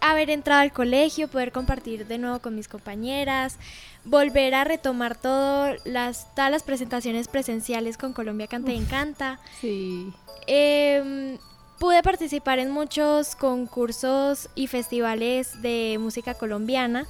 haber 0.00 0.30
entrado 0.30 0.60
al 0.60 0.72
colegio, 0.72 1.28
poder 1.28 1.52
compartir 1.52 2.06
de 2.06 2.18
nuevo 2.18 2.40
con 2.40 2.54
mis 2.54 2.68
compañeras, 2.68 3.58
volver 4.04 4.54
a 4.54 4.64
retomar 4.64 5.16
todo 5.16 5.74
las, 5.84 6.32
todas 6.34 6.50
las 6.50 6.62
presentaciones 6.62 7.28
presenciales 7.28 7.96
con 7.96 8.12
Colombia 8.12 8.48
Canta 8.48 8.72
y 8.72 8.76
Encanta. 8.76 9.38
Sí. 9.60 10.12
Em, 10.46 11.38
pude 11.78 12.02
participar 12.02 12.58
en 12.58 12.70
muchos 12.70 13.36
concursos 13.36 14.48
y 14.54 14.66
festivales 14.66 15.62
de 15.62 15.98
música 16.00 16.34
colombiana 16.34 17.06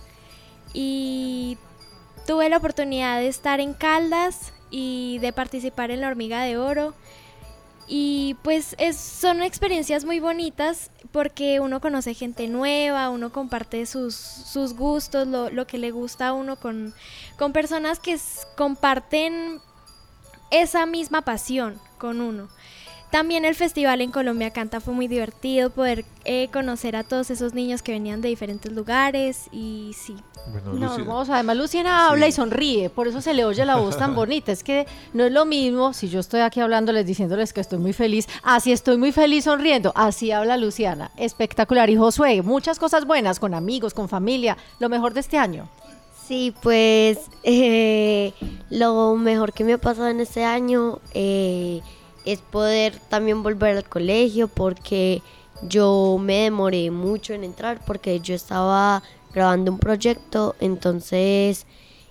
y 0.74 1.56
tuve 2.26 2.48
la 2.48 2.56
oportunidad 2.58 3.18
de 3.18 3.28
estar 3.28 3.60
en 3.60 3.74
Caldas 3.74 4.52
y 4.70 5.18
de 5.18 5.32
participar 5.32 5.90
en 5.90 6.00
la 6.00 6.08
Hormiga 6.08 6.42
de 6.42 6.56
Oro. 6.58 6.94
Y 7.88 8.36
pues 8.42 8.74
es- 8.78 8.96
son 8.96 9.42
experiencias 9.42 10.04
muy 10.04 10.20
bonitas 10.20 10.90
porque 11.10 11.60
uno 11.60 11.80
conoce 11.80 12.14
gente 12.14 12.48
nueva, 12.48 13.10
uno 13.10 13.32
comparte 13.32 13.84
sus, 13.86 14.14
sus 14.14 14.74
gustos, 14.74 15.26
lo, 15.26 15.50
lo 15.50 15.66
que 15.66 15.78
le 15.78 15.90
gusta 15.90 16.28
a 16.28 16.32
uno 16.32 16.56
con, 16.56 16.94
con 17.38 17.52
personas 17.52 17.98
que 17.98 18.18
comparten 18.56 19.60
esa 20.50 20.86
misma 20.86 21.22
pasión 21.22 21.78
con 21.98 22.20
uno. 22.20 22.48
También 23.12 23.44
el 23.44 23.54
festival 23.54 24.00
en 24.00 24.10
Colombia 24.10 24.52
Canta 24.52 24.80
fue 24.80 24.94
muy 24.94 25.06
divertido 25.06 25.68
poder 25.68 26.06
eh, 26.24 26.48
conocer 26.50 26.96
a 26.96 27.04
todos 27.04 27.30
esos 27.30 27.52
niños 27.52 27.82
que 27.82 27.92
venían 27.92 28.22
de 28.22 28.30
diferentes 28.30 28.72
lugares 28.72 29.48
y 29.52 29.94
sí. 29.94 30.16
Bueno, 30.50 30.72
No, 30.72 30.94
hermoso. 30.94 31.34
Además, 31.34 31.58
Luciana 31.58 32.08
habla 32.08 32.26
y 32.26 32.32
sonríe, 32.32 32.88
por 32.88 33.08
eso 33.08 33.20
se 33.20 33.34
le 33.34 33.44
oye 33.44 33.66
la 33.66 33.76
voz 33.76 33.98
tan 33.98 34.14
bonita. 34.16 34.50
Es 34.50 34.64
que 34.64 34.86
no 35.12 35.24
es 35.24 35.30
lo 35.30 35.44
mismo 35.44 35.92
si 35.92 36.08
yo 36.08 36.20
estoy 36.20 36.40
aquí 36.40 36.60
hablándoles, 36.60 37.04
diciéndoles 37.04 37.52
que 37.52 37.60
estoy 37.60 37.78
muy 37.78 37.92
feliz, 37.92 38.26
así 38.42 38.72
estoy 38.72 38.96
muy 38.96 39.12
feliz 39.12 39.44
sonriendo. 39.44 39.92
Así 39.94 40.30
habla 40.30 40.56
Luciana. 40.56 41.10
Espectacular. 41.18 41.90
Y 41.90 41.96
Josué, 41.96 42.40
muchas 42.40 42.78
cosas 42.78 43.04
buenas 43.04 43.38
con 43.38 43.52
amigos, 43.52 43.92
con 43.92 44.08
familia. 44.08 44.56
Lo 44.80 44.88
mejor 44.88 45.12
de 45.12 45.20
este 45.20 45.36
año. 45.36 45.68
Sí, 46.26 46.54
pues 46.62 47.18
eh, 47.42 48.32
lo 48.70 49.16
mejor 49.16 49.52
que 49.52 49.64
me 49.64 49.74
ha 49.74 49.78
pasado 49.78 50.08
en 50.08 50.20
este 50.20 50.44
año 50.44 50.98
eh, 51.12 51.82
es 52.24 52.40
poder 52.40 52.98
también 53.08 53.42
volver 53.42 53.76
al 53.76 53.88
colegio 53.88 54.48
porque 54.48 55.22
yo 55.62 56.18
me 56.20 56.42
demoré 56.44 56.90
mucho 56.90 57.34
en 57.34 57.44
entrar 57.44 57.80
porque 57.84 58.20
yo 58.20 58.34
estaba 58.34 59.02
grabando 59.32 59.72
un 59.72 59.78
proyecto, 59.78 60.54
entonces 60.60 61.66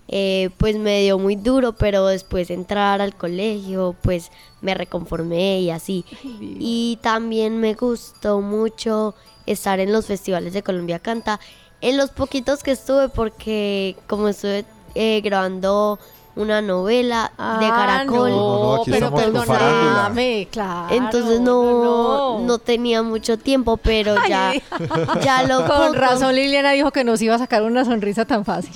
eh, 0.07 0.49
pues 0.57 0.77
me 0.77 1.01
dio 1.03 1.17
muy 1.17 1.35
duro, 1.35 1.73
pero 1.73 2.05
después 2.07 2.49
entrar 2.49 3.01
al 3.01 3.15
colegio 3.15 3.95
pues 4.01 4.31
me 4.61 4.73
reconformé 4.73 5.61
y 5.61 5.69
así. 5.69 6.03
Y 6.23 6.99
también 7.01 7.57
me 7.57 7.75
gustó 7.75 8.41
mucho 8.41 9.15
estar 9.45 9.79
en 9.79 9.93
los 9.93 10.07
festivales 10.07 10.53
de 10.53 10.63
Colombia 10.63 10.99
Canta. 10.99 11.39
En 11.79 11.97
los 11.97 12.11
poquitos 12.11 12.61
que 12.61 12.71
estuve, 12.71 13.09
porque 13.09 13.95
como 14.07 14.27
estuve 14.27 14.65
eh, 14.95 15.21
grabando 15.21 15.97
una 16.35 16.61
novela 16.61 17.31
de 17.37 17.65
Ah, 17.65 17.73
Caracol, 17.75 18.29
No, 18.31 18.37
no, 18.37 18.63
no, 18.75 18.81
aquí 18.81 18.91
pero 18.91 19.13
perdóname, 19.13 20.47
claro. 20.51 20.95
entonces 20.95 21.39
no, 21.41 21.83
no, 21.83 22.39
no. 22.39 22.57
tenía 22.59 23.03
mucho 23.03 23.37
tiempo, 23.37 23.77
pero 23.77 24.15
ya, 24.27 24.53
ya 25.23 25.43
lo 25.43 25.57
Con 25.67 25.87
poco, 25.87 25.93
razón 25.93 26.35
Liliana 26.35 26.71
dijo 26.71 26.91
que 26.91 27.03
nos 27.03 27.21
iba 27.21 27.35
a 27.35 27.39
sacar 27.39 27.63
una 27.63 27.83
sonrisa 27.85 28.25
tan 28.25 28.45
fácil. 28.45 28.73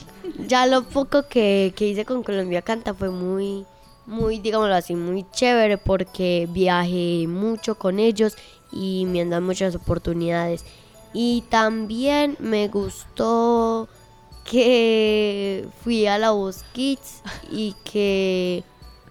ya 0.47 0.65
lo 0.67 0.83
poco 0.83 1.23
que, 1.29 1.73
que 1.75 1.87
hice 1.87 2.03
con 2.05 2.23
Colombia 2.23 2.61
Canta 2.61 2.93
fue 2.93 3.09
muy, 3.09 3.65
muy, 4.05 4.39
digámoslo 4.39 4.75
así, 4.75 4.93
muy 4.95 5.25
chévere 5.31 5.77
porque 5.77 6.47
viajé 6.51 7.25
mucho 7.27 7.75
con 7.75 7.99
ellos 7.99 8.35
y 8.71 9.05
me 9.07 9.21
han 9.21 9.29
dado 9.29 9.41
muchas 9.41 9.75
oportunidades. 9.75 10.65
Y 11.13 11.45
también 11.49 12.35
me 12.39 12.67
gustó 12.67 13.87
que 14.49 15.67
fui 15.83 16.07
a 16.07 16.17
la 16.17 16.31
Voz 16.31 16.63
Kids 16.73 17.21
y 17.51 17.75
que 17.83 18.63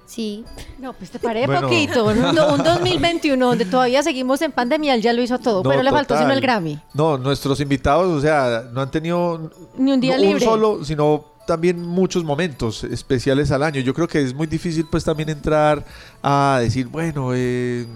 sí, 0.07 0.45
No, 0.79 0.93
pues 0.93 1.11
te 1.11 1.19
paré 1.19 1.47
Bueno. 1.47 1.63
poquito. 1.63 2.07
Un, 2.07 2.19
un 2.25 2.63
2021 2.63 3.45
donde 3.47 3.65
todavía 3.65 4.03
seguimos 4.03 4.41
en 4.43 4.53
pandemia, 4.53 4.95
él 4.95 5.03
ya 5.03 5.13
lo 5.13 5.23
hizo 5.23 5.39
todo, 5.39 5.63
No, 5.63 5.71
pero 5.71 5.83
le 5.83 5.91
faltó 5.91 6.17
sino 6.17 6.33
el 6.33 6.41
Grammy. 6.41 6.79
No, 6.95 7.19
nuestros 7.19 7.61
invitados, 7.61 8.07
o 8.17 8.21
sea, 8.21 8.69
no 8.73 8.81
han 8.81 8.91
tenido 8.91 9.51
Ni 9.77 9.93
un 9.93 10.01
día 10.01 10.17
no 10.17 10.23
libre. 10.23 10.45
solo, 10.45 10.85
sino 10.85 11.25
también 11.47 11.83
muchos 11.83 12.25
momentos 12.25 12.85
especiales 12.85 13.51
al 13.51 13.63
año. 13.63 13.81
Yo 13.81 13.93
creo 13.93 14.09
que 14.09 14.23
es 14.23 14.33
muy 14.35 14.47
difícil 14.47 14.87
pues 14.91 15.05
también 15.05 15.29
entrar 15.29 15.85
a 16.23 16.59
decir, 16.61 16.87
bueno, 16.87 17.31
eh, 17.35 17.87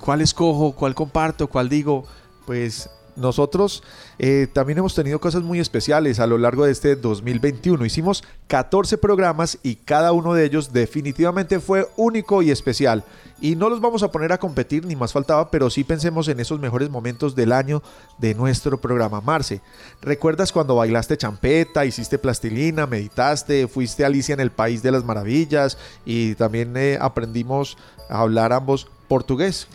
¿cuál 0.00 0.20
escojo? 0.20 0.72
¿Cuál 0.72 0.94
comparto? 0.94 1.46
¿Cuál 1.46 1.68
digo? 1.68 2.04
Pues 2.44 2.90
nosotros 3.18 3.82
eh, 4.18 4.46
también 4.52 4.78
hemos 4.78 4.94
tenido 4.94 5.20
cosas 5.20 5.42
muy 5.42 5.60
especiales 5.60 6.20
a 6.20 6.26
lo 6.26 6.38
largo 6.38 6.64
de 6.64 6.72
este 6.72 6.96
2021. 6.96 7.84
Hicimos 7.84 8.24
14 8.46 8.98
programas 8.98 9.58
y 9.62 9.76
cada 9.76 10.12
uno 10.12 10.34
de 10.34 10.44
ellos 10.44 10.72
definitivamente 10.72 11.60
fue 11.60 11.88
único 11.96 12.42
y 12.42 12.50
especial. 12.50 13.04
Y 13.40 13.54
no 13.54 13.68
los 13.68 13.80
vamos 13.80 14.02
a 14.02 14.10
poner 14.10 14.32
a 14.32 14.38
competir, 14.38 14.84
ni 14.84 14.96
más 14.96 15.12
faltaba, 15.12 15.50
pero 15.50 15.70
sí 15.70 15.84
pensemos 15.84 16.26
en 16.28 16.40
esos 16.40 16.58
mejores 16.58 16.90
momentos 16.90 17.36
del 17.36 17.52
año 17.52 17.82
de 18.18 18.34
nuestro 18.34 18.80
programa. 18.80 19.20
Marce, 19.20 19.60
¿recuerdas 20.00 20.50
cuando 20.50 20.74
bailaste 20.74 21.16
champeta, 21.16 21.84
hiciste 21.84 22.18
plastilina, 22.18 22.86
meditaste, 22.86 23.68
fuiste 23.68 24.02
a 24.02 24.08
Alicia 24.08 24.32
en 24.32 24.40
el 24.40 24.50
País 24.50 24.82
de 24.82 24.90
las 24.90 25.04
Maravillas 25.04 25.78
y 26.04 26.34
también 26.34 26.76
eh, 26.76 26.98
aprendimos 27.00 27.76
a 28.08 28.20
hablar 28.22 28.52
ambos 28.52 28.88
portugués? 29.06 29.68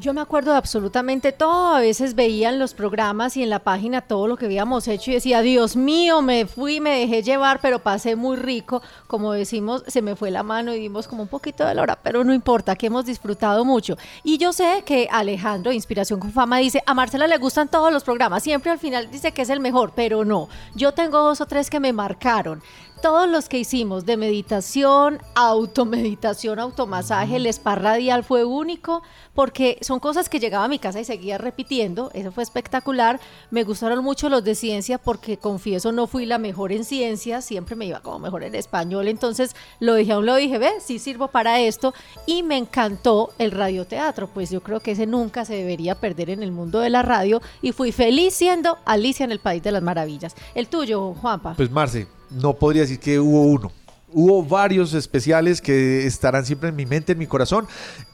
Yo 0.00 0.14
me 0.14 0.20
acuerdo 0.20 0.52
de 0.52 0.58
absolutamente 0.58 1.32
todo. 1.32 1.74
A 1.74 1.80
veces 1.80 2.14
veían 2.14 2.60
los 2.60 2.72
programas 2.72 3.36
y 3.36 3.42
en 3.42 3.50
la 3.50 3.58
página 3.58 4.00
todo 4.00 4.28
lo 4.28 4.36
que 4.36 4.44
habíamos 4.44 4.86
hecho 4.86 5.10
y 5.10 5.14
decía, 5.14 5.42
Dios 5.42 5.74
mío, 5.74 6.22
me 6.22 6.46
fui, 6.46 6.78
me 6.78 7.00
dejé 7.00 7.24
llevar, 7.24 7.58
pero 7.60 7.80
pasé 7.80 8.14
muy 8.14 8.36
rico. 8.36 8.80
Como 9.08 9.32
decimos, 9.32 9.82
se 9.88 10.00
me 10.00 10.14
fue 10.14 10.30
la 10.30 10.44
mano 10.44 10.72
y 10.72 10.78
dimos 10.78 11.08
como 11.08 11.22
un 11.22 11.28
poquito 11.28 11.66
de 11.66 11.76
hora, 11.80 11.98
pero 12.00 12.22
no 12.22 12.32
importa, 12.32 12.76
que 12.76 12.86
hemos 12.86 13.06
disfrutado 13.06 13.64
mucho. 13.64 13.98
Y 14.22 14.38
yo 14.38 14.52
sé 14.52 14.84
que 14.86 15.08
Alejandro, 15.10 15.72
Inspiración 15.72 16.20
con 16.20 16.30
Fama, 16.30 16.58
dice, 16.58 16.80
a 16.86 16.94
Marcela 16.94 17.26
le 17.26 17.38
gustan 17.38 17.66
todos 17.66 17.92
los 17.92 18.04
programas. 18.04 18.44
Siempre 18.44 18.70
al 18.70 18.78
final 18.78 19.10
dice 19.10 19.32
que 19.32 19.42
es 19.42 19.50
el 19.50 19.58
mejor, 19.58 19.94
pero 19.96 20.24
no. 20.24 20.48
Yo 20.76 20.92
tengo 20.92 21.18
dos 21.24 21.40
o 21.40 21.46
tres 21.46 21.70
que 21.70 21.80
me 21.80 21.92
marcaron 21.92 22.62
todos 23.00 23.28
los 23.28 23.48
que 23.48 23.58
hicimos 23.58 24.04
de 24.06 24.16
meditación, 24.16 25.18
automeditación, 25.34 26.58
automasaje, 26.58 27.36
el 27.36 27.46
spa 27.46 27.74
radial 27.74 28.24
fue 28.24 28.44
único 28.44 29.02
porque 29.34 29.78
son 29.82 30.00
cosas 30.00 30.28
que 30.28 30.40
llegaba 30.40 30.64
a 30.64 30.68
mi 30.68 30.78
casa 30.78 31.00
y 31.00 31.04
seguía 31.04 31.38
repitiendo, 31.38 32.10
eso 32.12 32.32
fue 32.32 32.42
espectacular. 32.42 33.20
Me 33.50 33.64
gustaron 33.64 34.02
mucho 34.02 34.28
los 34.28 34.42
de 34.42 34.54
ciencia 34.54 34.98
porque 34.98 35.36
confieso 35.36 35.92
no 35.92 36.06
fui 36.06 36.26
la 36.26 36.38
mejor 36.38 36.72
en 36.72 36.84
ciencia, 36.84 37.40
siempre 37.40 37.76
me 37.76 37.86
iba 37.86 38.00
como 38.00 38.18
mejor 38.18 38.42
en 38.42 38.54
español, 38.54 39.08
entonces 39.08 39.54
lo 39.80 39.94
dije 39.94 40.12
a 40.12 40.18
un 40.18 40.26
lado 40.26 40.38
dije, 40.38 40.58
ve, 40.58 40.72
sí 40.80 40.98
sirvo 40.98 41.28
para 41.28 41.60
esto 41.60 41.94
y 42.26 42.42
me 42.42 42.56
encantó 42.56 43.30
el 43.38 43.52
radioteatro, 43.52 44.28
pues 44.28 44.50
yo 44.50 44.62
creo 44.62 44.80
que 44.80 44.92
ese 44.92 45.06
nunca 45.06 45.44
se 45.44 45.54
debería 45.54 45.94
perder 45.94 46.30
en 46.30 46.42
el 46.42 46.52
mundo 46.52 46.80
de 46.80 46.90
la 46.90 47.02
radio 47.02 47.40
y 47.62 47.72
fui 47.72 47.92
feliz 47.92 48.34
siendo 48.34 48.78
Alicia 48.84 49.24
en 49.24 49.32
el 49.32 49.38
País 49.38 49.62
de 49.62 49.72
las 49.72 49.82
Maravillas. 49.82 50.34
El 50.54 50.68
tuyo, 50.68 51.14
Juanpa. 51.14 51.54
Pues 51.54 51.70
Marce, 51.70 52.06
no 52.30 52.54
podría 52.54 52.82
decir 52.82 53.00
que 53.00 53.18
hubo 53.20 53.42
uno. 53.42 53.72
Hubo 54.10 54.42
varios 54.42 54.94
especiales 54.94 55.60
que 55.60 56.06
estarán 56.06 56.46
siempre 56.46 56.70
en 56.70 56.76
mi 56.76 56.86
mente, 56.86 57.12
en 57.12 57.18
mi 57.18 57.26
corazón. 57.26 57.66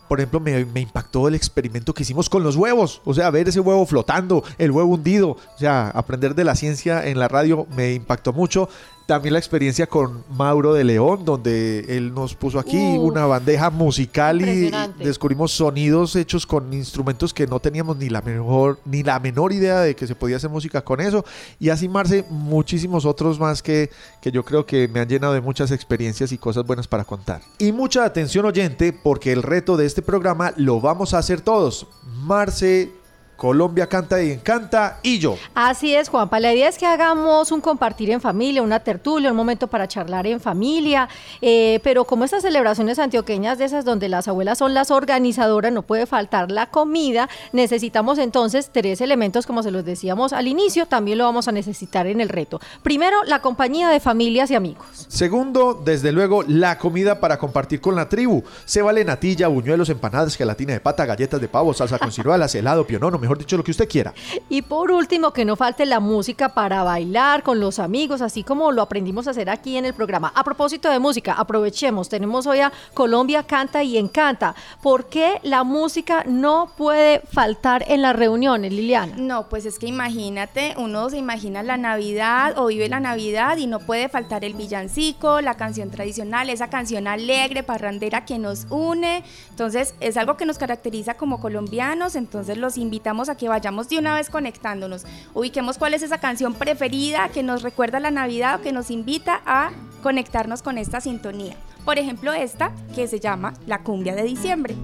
Por 0.08 0.20
ejemplo, 0.20 0.40
me, 0.40 0.80
impactó 0.80 1.28
el 1.28 1.34
experimento 1.34 1.94
que 1.94 2.02
hicimos 2.02 2.28
con 2.28 2.42
los 2.42 2.56
huevos. 2.56 3.00
O 3.04 3.14
sea, 3.14 3.30
ver 3.30 3.48
ese 3.48 3.60
huevo 3.60 3.86
flotando, 3.86 4.42
el 4.58 4.70
huevo 4.70 4.94
hundido. 4.94 5.30
O 5.30 5.58
sea, 5.58 5.88
aprender 5.88 6.34
de 6.34 6.44
la 6.44 6.56
ciencia 6.56 7.06
en 7.06 7.18
la 7.18 7.28
radio 7.28 7.66
me 7.76 7.94
impactó 7.94 8.32
mucho. 8.32 8.68
También 9.06 9.34
la 9.34 9.38
experiencia 9.38 9.86
con 9.86 10.24
Mauro 10.30 10.72
de 10.72 10.82
León, 10.82 11.26
donde 11.26 11.80
él 11.88 12.14
nos 12.14 12.34
puso 12.34 12.58
aquí 12.58 12.96
una 12.96 13.26
bandeja 13.26 13.68
musical 13.68 14.40
y 14.40 14.70
descubrimos 14.98 15.52
sonidos 15.52 16.16
hechos 16.16 16.46
con 16.46 16.72
instrumentos 16.72 17.34
que 17.34 17.46
no 17.46 17.60
teníamos 17.60 17.98
ni 17.98 18.08
la 18.08 18.22
mejor, 18.22 18.78
ni 18.86 19.02
la 19.02 19.20
menor 19.20 19.52
idea 19.52 19.80
de 19.80 19.94
que 19.94 20.06
se 20.06 20.14
podía 20.14 20.38
hacer 20.38 20.48
música 20.48 20.82
con 20.82 21.02
eso. 21.02 21.22
Y 21.60 21.68
así 21.68 21.86
Marce, 21.86 22.24
muchísimos 22.30 23.04
otros 23.04 23.38
más 23.38 23.62
que, 23.62 23.90
que 24.22 24.32
yo 24.32 24.42
creo 24.42 24.64
que 24.64 24.88
me 24.88 25.00
han 25.00 25.08
llenado 25.08 25.34
de 25.34 25.42
muchas 25.42 25.70
experiencias 25.70 26.32
y 26.32 26.38
cosas 26.38 26.64
buenas 26.64 26.88
para 26.88 27.04
contar. 27.04 27.42
Y 27.58 27.72
mucha 27.72 28.06
atención 28.06 28.46
oyente, 28.46 28.94
porque 28.94 29.32
el 29.32 29.42
reto 29.42 29.76
de 29.76 29.84
este 29.84 30.00
programa 30.00 30.54
lo 30.56 30.80
vamos 30.80 31.12
a 31.12 31.18
hacer 31.18 31.42
todos. 31.42 31.86
Marce 32.22 32.90
Colombia 33.36 33.88
canta 33.88 34.22
y 34.22 34.32
encanta 34.32 34.98
y 35.02 35.18
yo. 35.18 35.36
Así 35.54 35.94
es, 35.94 36.08
Juanpa. 36.08 36.40
La 36.40 36.52
idea 36.52 36.68
es 36.68 36.78
que 36.78 36.86
hagamos 36.86 37.50
un 37.52 37.60
compartir 37.60 38.10
en 38.10 38.20
familia, 38.20 38.62
una 38.62 38.80
tertulia, 38.80 39.30
un 39.30 39.36
momento 39.36 39.66
para 39.66 39.88
charlar 39.88 40.26
en 40.26 40.40
familia. 40.40 41.08
Eh, 41.40 41.80
pero 41.82 42.04
como 42.04 42.24
estas 42.24 42.42
celebraciones 42.42 42.98
antioqueñas 42.98 43.58
de 43.58 43.64
esas 43.64 43.84
donde 43.84 44.08
las 44.08 44.28
abuelas 44.28 44.58
son 44.58 44.74
las 44.74 44.90
organizadoras, 44.90 45.72
no 45.72 45.82
puede 45.82 46.06
faltar 46.06 46.50
la 46.50 46.66
comida. 46.66 47.28
Necesitamos 47.52 48.18
entonces 48.18 48.70
tres 48.72 49.00
elementos, 49.00 49.46
como 49.46 49.62
se 49.62 49.70
los 49.70 49.84
decíamos 49.84 50.32
al 50.32 50.46
inicio, 50.46 50.86
también 50.86 51.18
lo 51.18 51.24
vamos 51.24 51.48
a 51.48 51.52
necesitar 51.52 52.06
en 52.06 52.20
el 52.20 52.28
reto. 52.28 52.60
Primero, 52.82 53.24
la 53.24 53.40
compañía 53.40 53.88
de 53.88 54.00
familias 54.00 54.50
y 54.50 54.54
amigos. 54.54 55.06
Segundo, 55.08 55.80
desde 55.84 56.12
luego, 56.12 56.42
la 56.42 56.78
comida 56.78 57.20
para 57.20 57.38
compartir 57.38 57.80
con 57.80 57.96
la 57.96 58.08
tribu. 58.08 58.42
Se 58.64 58.82
vale 58.82 59.04
natilla, 59.04 59.48
buñuelos, 59.48 59.88
empanadas, 59.88 60.36
gelatina 60.36 60.72
de 60.72 60.80
pata, 60.80 61.04
galletas 61.06 61.40
de 61.40 61.48
pavo, 61.48 61.74
salsa 61.74 61.98
con 61.98 62.12
ciruelas, 62.12 62.54
helado, 62.54 62.86
pionono, 62.86 63.18
mejor 63.24 63.38
dicho, 63.38 63.56
lo 63.56 63.64
que 63.64 63.70
usted 63.70 63.88
quiera. 63.88 64.12
Y 64.48 64.62
por 64.62 64.90
último, 64.92 65.32
que 65.32 65.44
no 65.44 65.56
falte 65.56 65.86
la 65.86 65.98
música 65.98 66.50
para 66.50 66.82
bailar 66.82 67.42
con 67.42 67.58
los 67.58 67.78
amigos, 67.78 68.20
así 68.20 68.44
como 68.44 68.70
lo 68.70 68.82
aprendimos 68.82 69.26
a 69.26 69.30
hacer 69.30 69.48
aquí 69.48 69.76
en 69.76 69.86
el 69.86 69.94
programa. 69.94 70.30
A 70.34 70.44
propósito 70.44 70.90
de 70.90 70.98
música, 70.98 71.32
aprovechemos, 71.32 72.08
tenemos 72.08 72.46
hoy 72.46 72.60
a 72.60 72.72
Colombia 72.92 73.42
Canta 73.42 73.82
y 73.82 73.96
Encanta. 73.96 74.54
¿Por 74.82 75.06
qué 75.06 75.40
la 75.42 75.64
música 75.64 76.24
no 76.26 76.70
puede 76.76 77.20
faltar 77.20 77.84
en 77.88 78.02
las 78.02 78.14
reuniones, 78.14 78.72
Liliana? 78.72 79.14
No, 79.16 79.48
pues 79.48 79.64
es 79.64 79.78
que 79.78 79.86
imagínate, 79.86 80.74
uno 80.76 81.08
se 81.08 81.16
imagina 81.16 81.62
la 81.62 81.78
Navidad 81.78 82.58
o 82.58 82.66
vive 82.66 82.88
la 82.90 83.00
Navidad 83.00 83.56
y 83.56 83.66
no 83.66 83.80
puede 83.80 84.10
faltar 84.10 84.44
el 84.44 84.52
villancico, 84.52 85.40
la 85.40 85.54
canción 85.54 85.90
tradicional, 85.90 86.50
esa 86.50 86.68
canción 86.68 87.06
alegre, 87.06 87.62
parrandera 87.62 88.26
que 88.26 88.38
nos 88.38 88.66
une. 88.68 89.24
Entonces, 89.48 89.94
es 90.00 90.18
algo 90.18 90.36
que 90.36 90.44
nos 90.44 90.58
caracteriza 90.58 91.14
como 91.14 91.40
colombianos, 91.40 92.16
entonces 92.16 92.58
los 92.58 92.76
invitamos 92.76 93.13
a 93.22 93.36
que 93.36 93.48
vayamos 93.48 93.88
de 93.88 93.98
una 93.98 94.14
vez 94.14 94.28
conectándonos. 94.28 95.04
Ubiquemos 95.32 95.78
cuál 95.78 95.94
es 95.94 96.02
esa 96.02 96.18
canción 96.18 96.54
preferida 96.54 97.28
que 97.28 97.42
nos 97.42 97.62
recuerda 97.62 98.00
la 98.00 98.10
Navidad 98.10 98.56
o 98.56 98.62
que 98.62 98.72
nos 98.72 98.90
invita 98.90 99.40
a 99.46 99.70
conectarnos 100.02 100.62
con 100.62 100.76
esta 100.76 101.00
sintonía. 101.00 101.56
Por 101.84 101.98
ejemplo, 101.98 102.32
esta 102.32 102.72
que 102.94 103.06
se 103.06 103.20
llama 103.20 103.54
La 103.66 103.82
cumbia 103.82 104.14
de 104.14 104.24
diciembre. 104.24 104.74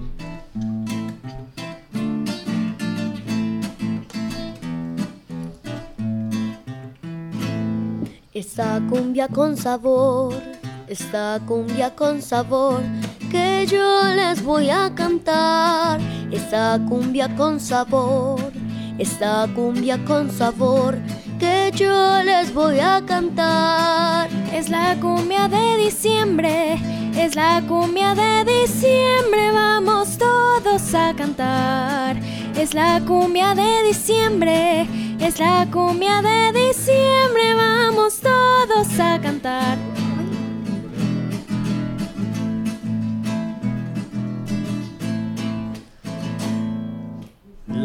Esta 8.33 8.81
cumbia 8.89 9.27
con 9.27 9.57
sabor, 9.57 10.33
esta 10.87 11.39
cumbia 11.45 11.95
con 11.95 12.21
sabor 12.21 12.81
que 13.31 13.65
yo 13.65 14.03
les 14.13 14.43
voy 14.43 14.69
a 14.69 14.93
cantar. 14.93 15.99
Esta 16.31 16.79
cumbia 16.87 17.33
con 17.35 17.59
sabor, 17.59 18.39
esta 18.97 19.47
cumbia 19.55 20.03
con 20.05 20.29
sabor 20.29 20.97
que 21.39 21.71
yo 21.73 22.21
les 22.23 22.53
voy 22.53 22.79
a 22.79 23.01
cantar. 23.05 24.29
Es 24.53 24.69
la 24.69 24.95
cumbia 24.99 25.47
de 25.47 25.77
diciembre, 25.77 26.79
es 27.15 27.35
la 27.35 27.61
cumbia 27.67 28.13
de 28.13 28.45
diciembre, 28.45 29.51
vamos 29.51 30.17
todos 30.17 30.93
a 30.93 31.13
cantar. 31.15 32.17
Es 32.55 32.73
la 32.73 33.01
cumbia 33.07 33.55
de 33.55 33.83
diciembre, 33.87 34.87
es 35.19 35.39
la 35.39 35.67
cumbia 35.71 36.21
de 36.21 36.51
diciembre, 36.51 37.55
vamos 37.55 38.20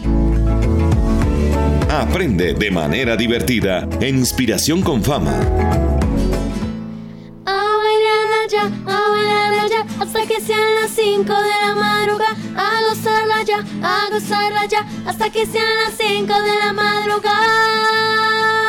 Aprende 1.89 2.55
de 2.55 2.71
manera 2.71 3.15
divertida 3.15 3.87
en 4.01 4.17
Inspiración 4.17 4.81
con 4.81 5.03
Fama. 5.03 5.94
Que 10.35 10.41
sean 10.41 10.75
las 10.81 10.91
5 10.91 11.33
de 11.33 11.49
la 11.65 11.75
madrugada. 11.75 12.35
A 12.57 12.81
gozarla 12.89 13.43
ya, 13.43 13.63
a 13.83 14.09
gozarla 14.11 14.65
ya, 14.65 14.85
hasta 15.05 15.29
que 15.29 15.45
sean 15.45 15.77
las 15.85 15.93
5 15.97 16.41
de 16.41 16.55
la 16.59 16.73
madrugada. 16.73 18.64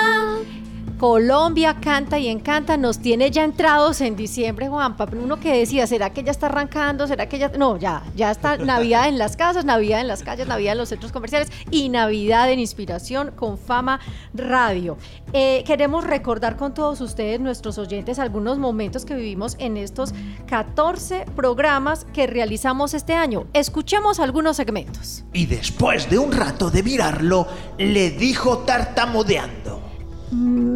Colombia 0.99 1.77
canta 1.79 2.19
y 2.19 2.29
encanta, 2.29 2.79
nos 2.79 3.01
tiene 3.01 3.31
ya 3.31 3.45
entrados 3.45 4.01
en 4.01 4.17
diciembre, 4.17 4.69
Juanpa. 4.69 5.07
Uno 5.13 5.39
que 5.39 5.53
decía, 5.59 5.87
¿será 5.87 6.11
que 6.11 6.25
ya 6.25 6.31
está 6.31 6.47
arrancando? 6.47 7.07
¿Será 7.07 7.29
que 7.29 7.39
ya.? 7.39 7.51
No, 7.51 7.77
ya, 7.77 8.03
ya 8.17 8.31
está 8.31 8.57
Navidad 8.57 9.07
en 9.07 9.19
las 9.19 9.37
casas, 9.37 9.67
Navidad 9.67 10.01
en 10.01 10.09
las 10.09 10.23
calles, 10.23 10.47
Navidad 10.47 10.73
en 10.73 10.79
los 10.79 10.89
centros 10.89 11.13
comerciales 11.13 11.53
y 11.71 11.91
Navidad 11.91 12.51
en 12.51 12.61
Inspiración 12.61 13.33
con 13.37 13.59
Fama 13.59 14.01
Radio. 14.33 14.97
Eh, 15.35 15.65
queremos 15.67 16.03
recordar 16.03 16.57
con 16.57 16.73
todos 16.73 17.03
ustedes, 17.03 17.41
nuestros 17.41 17.77
oyentes, 17.77 18.19
algunos 18.19 18.57
momentos 18.59 19.05
que 19.05 19.15
vivimos 19.15 19.57
en 19.59 19.77
estos 19.77 20.15
14 20.47 21.27
programas 21.37 22.07
que 22.15 22.27
realizamos 22.27 22.95
este 22.95 23.13
año. 23.13 23.47
Escuchemos 23.53 24.19
algunos 24.19 24.57
segmentos. 24.57 25.25
Y 25.35 25.45
después 25.45 26.09
de 26.09 26.17
un 26.17 26.33
rato 26.33 26.71
de 26.71 26.83
mirarlo, 26.83 27.47
le 27.77 28.13
dijo 28.13 28.59
tartamudeando. 28.61 29.83
Mm, 30.31 30.76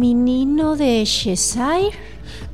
¿Menino 0.00 0.76
de 0.76 1.04
Cheshire? 1.04 1.90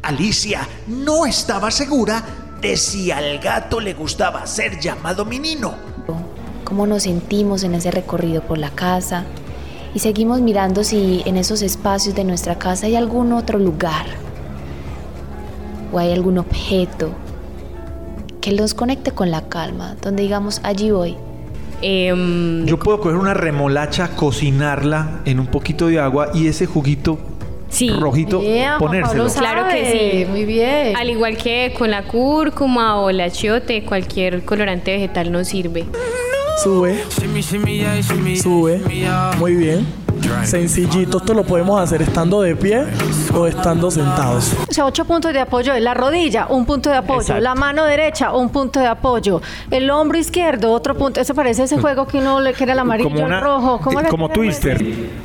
Alicia 0.03 0.67
no 0.89 1.27
estaba 1.27 1.71
segura 1.71 2.21
de 2.61 2.77
si 2.77 3.13
al 3.13 3.39
gato 3.39 3.79
le 3.79 3.95
gustaba 3.95 4.45
ser 4.49 4.81
llamado 4.81 5.25
menino. 5.25 5.77
Cómo 6.65 6.89
nos 6.89 7.05
sentimos 7.05 7.63
en 7.63 7.77
ese 7.77 7.93
recorrido 7.93 8.43
por 8.43 8.59
la 8.59 8.71
casa 8.71 9.27
y 9.95 10.01
seguimos 10.01 10.41
mirando 10.41 10.83
si 10.83 11.23
en 11.25 11.37
esos 11.37 11.63
espacios 11.63 12.17
de 12.17 12.25
nuestra 12.25 12.59
casa 12.59 12.87
hay 12.87 12.97
algún 12.97 13.33
otro 13.33 13.61
lugar 13.61 14.07
o 15.93 16.01
hay 16.01 16.13
algún 16.13 16.39
objeto 16.39 17.13
que 18.41 18.51
los 18.51 18.75
conecte 18.75 19.13
con 19.13 19.31
la 19.31 19.49
calma, 19.49 19.95
donde 20.03 20.25
digamos 20.25 20.61
allí 20.65 20.91
voy. 20.91 21.17
Em, 21.81 22.67
Yo 22.67 22.77
puedo 22.77 22.99
coger 22.99 23.19
una 23.19 23.35
remolacha, 23.35 24.17
cocinarla 24.17 25.21
en 25.27 25.39
un 25.39 25.47
poquito 25.47 25.87
de 25.87 26.01
agua 26.01 26.31
y 26.35 26.49
ese 26.49 26.67
juguito 26.67 27.36
rojito 27.99 28.43
ponérselo. 28.79 29.27
Claro 29.29 29.69
que 29.69 30.25
sí. 30.25 30.31
Muy 30.31 30.45
bien. 30.45 30.97
Al 30.97 31.11
igual 31.11 31.37
que 31.37 31.75
con 31.77 31.91
la 31.91 32.03
cúrcuma 32.03 33.01
o 33.01 33.11
la 33.11 33.31
chiote, 33.31 33.85
cualquier 33.85 34.45
colorante 34.45 34.93
vegetal 34.93 35.33
nos 35.33 35.49
sirve. 35.49 35.85
Sube. 36.63 36.99
Sube. 38.37 38.81
Muy 39.39 39.55
bien. 39.55 40.06
Sencillito, 40.45 41.19
esto 41.19 41.35
lo 41.35 41.45
podemos 41.45 41.81
hacer 41.81 42.03
estando 42.03 42.43
de 42.43 42.57
pie 42.57 42.85
o 43.35 43.47
estando 43.47 43.91
sentados. 43.91 44.53
O 44.69 44.73
sea, 44.73 44.87
ocho 44.87 45.05
puntos 45.05 45.33
de 45.33 45.41
apoyo. 45.41 45.73
La 45.79 45.95
rodilla, 45.95 46.47
un 46.49 46.65
punto 46.67 46.91
de 46.91 46.97
apoyo. 46.97 47.39
La 47.41 47.55
mano 47.55 47.85
derecha, 47.85 48.33
un 48.33 48.51
punto 48.51 48.81
de 48.81 48.87
apoyo. 48.87 49.41
El 49.71 49.91
hombro 49.91 50.19
izquierdo, 50.19 50.73
otro 50.73 50.95
punto. 50.95 51.21
Eso 51.21 51.35
parece 51.35 51.65
ese 51.65 51.79
juego 51.79 52.07
que 52.07 52.19
uno 52.19 52.41
le 52.41 52.53
quiere 52.53 52.73
el 52.73 52.79
amarillo, 52.79 53.11
como 53.11 53.27
el 53.27 53.41
rojo. 53.41 53.81
¿Cómo 53.83 54.01
era 54.01 54.09
como 54.09 54.29
twister. 54.29 54.83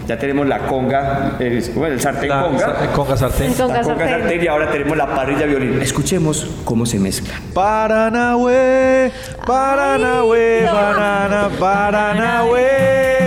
Ya 0.07 0.17
tenemos 0.17 0.47
la 0.47 0.59
conga, 0.67 1.35
el, 1.39 1.57
el 1.57 2.01
sartén 2.01 2.29
conga. 2.29 2.77
El 2.81 2.89
conga 2.89 3.17
sartén. 3.17 3.53
Conga 3.53 3.73
la 3.77 3.83
conga 3.83 3.97
sartén. 3.97 4.21
sartén 4.21 4.43
y 4.43 4.47
ahora 4.47 4.71
tenemos 4.71 4.97
la 4.97 5.07
parrilla 5.07 5.45
violín. 5.45 5.81
Escuchemos 5.81 6.47
cómo 6.65 6.85
se 6.85 6.99
mezcla. 6.99 7.33
Paranahue, 7.53 9.11
Paranahue, 9.45 10.65
banana, 10.65 11.49
Paranahue, 11.59 11.91
Paranahue, 11.91 13.20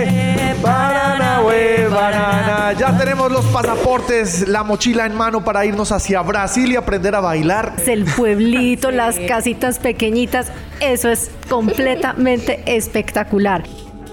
banana. 1.95 2.73
Ya 2.79 2.97
tenemos 2.97 3.31
los 3.31 3.45
pasaportes, 3.45 4.47
la 4.47 4.63
mochila 4.63 5.05
en 5.05 5.15
mano 5.15 5.43
para 5.43 5.65
irnos 5.65 5.91
hacia 5.91 6.21
Brasil 6.21 6.71
y 6.71 6.75
aprender 6.75 7.15
a 7.15 7.21
bailar. 7.21 7.73
Es 7.77 7.87
el 7.87 8.03
pueblito, 8.05 8.91
las 8.91 9.17
casitas 9.19 9.79
pequeñitas. 9.79 10.51
Eso 10.81 11.09
es 11.09 11.31
completamente 11.49 12.61
espectacular. 12.75 13.63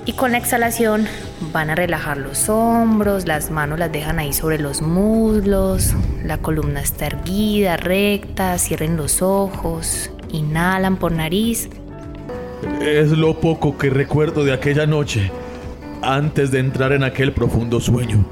Y 0.04 0.14
con 0.14 0.32
la 0.32 0.38
exhalación 0.38 1.06
van 1.52 1.70
a 1.70 1.74
relajar 1.76 2.18
los 2.18 2.48
hombros, 2.48 3.26
las 3.26 3.50
manos 3.50 3.78
las 3.78 3.92
dejan 3.92 4.18
ahí 4.18 4.32
sobre 4.32 4.58
los 4.58 4.82
muslos, 4.82 5.94
la 6.24 6.38
columna 6.38 6.80
está 6.80 7.06
erguida, 7.06 7.76
recta, 7.76 8.58
cierren 8.58 8.96
los 8.96 9.22
ojos, 9.22 10.10
inhalan 10.30 10.96
por 10.96 11.12
nariz. 11.12 11.68
Es 12.80 13.10
lo 13.10 13.38
poco 13.38 13.78
que 13.78 13.90
recuerdo 13.90 14.44
de 14.44 14.52
aquella 14.52 14.86
noche, 14.86 15.30
antes 16.02 16.50
de 16.50 16.58
entrar 16.58 16.92
en 16.92 17.04
aquel 17.04 17.32
profundo 17.32 17.80
sueño. 17.80 18.24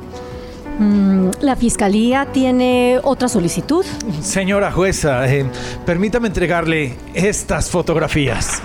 Mm, 0.78 1.30
la 1.42 1.56
fiscalía 1.56 2.26
tiene 2.32 3.00
otra 3.02 3.28
solicitud. 3.28 3.84
Señora 4.22 4.72
jueza, 4.72 5.26
eh, 5.30 5.44
permítame 5.84 6.28
entregarle 6.28 6.96
estas 7.12 7.68
fotografías. 7.68 8.62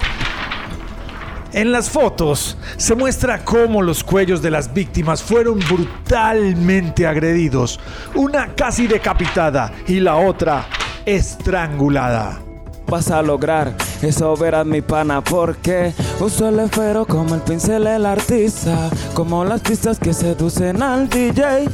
En 1.51 1.71
las 1.71 1.89
fotos 1.89 2.57
se 2.77 2.95
muestra 2.95 3.45
cómo 3.45 3.81
los 3.81 4.03
cuellos 4.03 4.41
de 4.41 4.51
las 4.51 4.73
víctimas 4.73 5.23
fueron 5.23 5.59
brutalmente 5.59 7.07
agredidos, 7.07 7.79
una 8.13 8.55
casi 8.55 8.87
decapitada 8.87 9.71
y 9.87 10.01
la 10.01 10.15
otra 10.15 10.67
estrangulada. 11.05 12.44
Vas 12.87 13.09
a 13.11 13.21
lograr 13.21 13.75
eso 14.01 14.35
verás 14.35 14.65
mi 14.65 14.81
pana 14.81 15.23
porque 15.23 15.93
uso 16.19 16.49
el 16.49 16.59
esfero 16.59 17.05
como 17.05 17.33
el 17.33 17.41
pincel 17.41 17.87
el 17.87 18.05
artista, 18.05 18.89
como 19.13 19.43
las 19.43 19.61
pistas 19.61 19.97
que 19.97 20.13
seducen 20.13 20.83
al 20.83 21.09
DJ. 21.09 21.67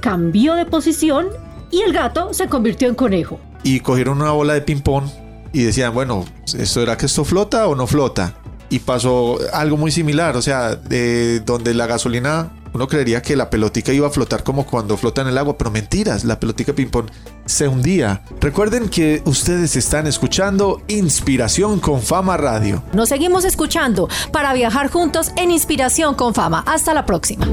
Cambió 0.00 0.54
de 0.54 0.66
posición 0.66 1.28
y 1.70 1.82
el 1.82 1.92
gato 1.92 2.34
se 2.34 2.48
convirtió 2.48 2.88
en 2.88 2.94
conejo. 2.94 3.38
Y 3.62 3.80
cogieron 3.80 4.20
una 4.20 4.32
bola 4.32 4.54
de 4.54 4.62
ping-pong 4.62 5.04
y 5.52 5.62
decían, 5.62 5.94
bueno, 5.94 6.24
¿esto 6.58 6.82
era 6.82 6.96
que 6.96 7.06
esto 7.06 7.24
flota 7.24 7.68
o 7.68 7.74
no 7.74 7.86
flota? 7.86 8.34
Y 8.68 8.80
pasó 8.80 9.38
algo 9.52 9.76
muy 9.76 9.92
similar, 9.92 10.36
o 10.36 10.42
sea, 10.42 10.74
de 10.74 11.40
donde 11.40 11.72
la 11.72 11.86
gasolina, 11.86 12.50
uno 12.72 12.88
creería 12.88 13.22
que 13.22 13.36
la 13.36 13.48
pelotica 13.48 13.92
iba 13.92 14.08
a 14.08 14.10
flotar 14.10 14.42
como 14.42 14.66
cuando 14.66 14.96
flota 14.96 15.22
en 15.22 15.28
el 15.28 15.38
agua, 15.38 15.56
pero 15.56 15.70
mentiras, 15.70 16.24
la 16.24 16.40
pelotica 16.40 16.72
ping-pong 16.72 17.06
se 17.46 17.68
hundía. 17.68 18.22
Recuerden 18.40 18.88
que 18.88 19.22
ustedes 19.24 19.76
están 19.76 20.06
escuchando 20.06 20.82
Inspiración 20.88 21.80
con 21.80 22.02
Fama 22.02 22.36
Radio. 22.36 22.82
Nos 22.92 23.08
seguimos 23.08 23.44
escuchando 23.44 24.08
para 24.32 24.52
viajar 24.52 24.90
juntos 24.90 25.32
en 25.36 25.50
Inspiración 25.50 26.14
con 26.14 26.34
Fama. 26.34 26.62
Hasta 26.66 26.92
la 26.92 27.06
próxima. 27.06 27.46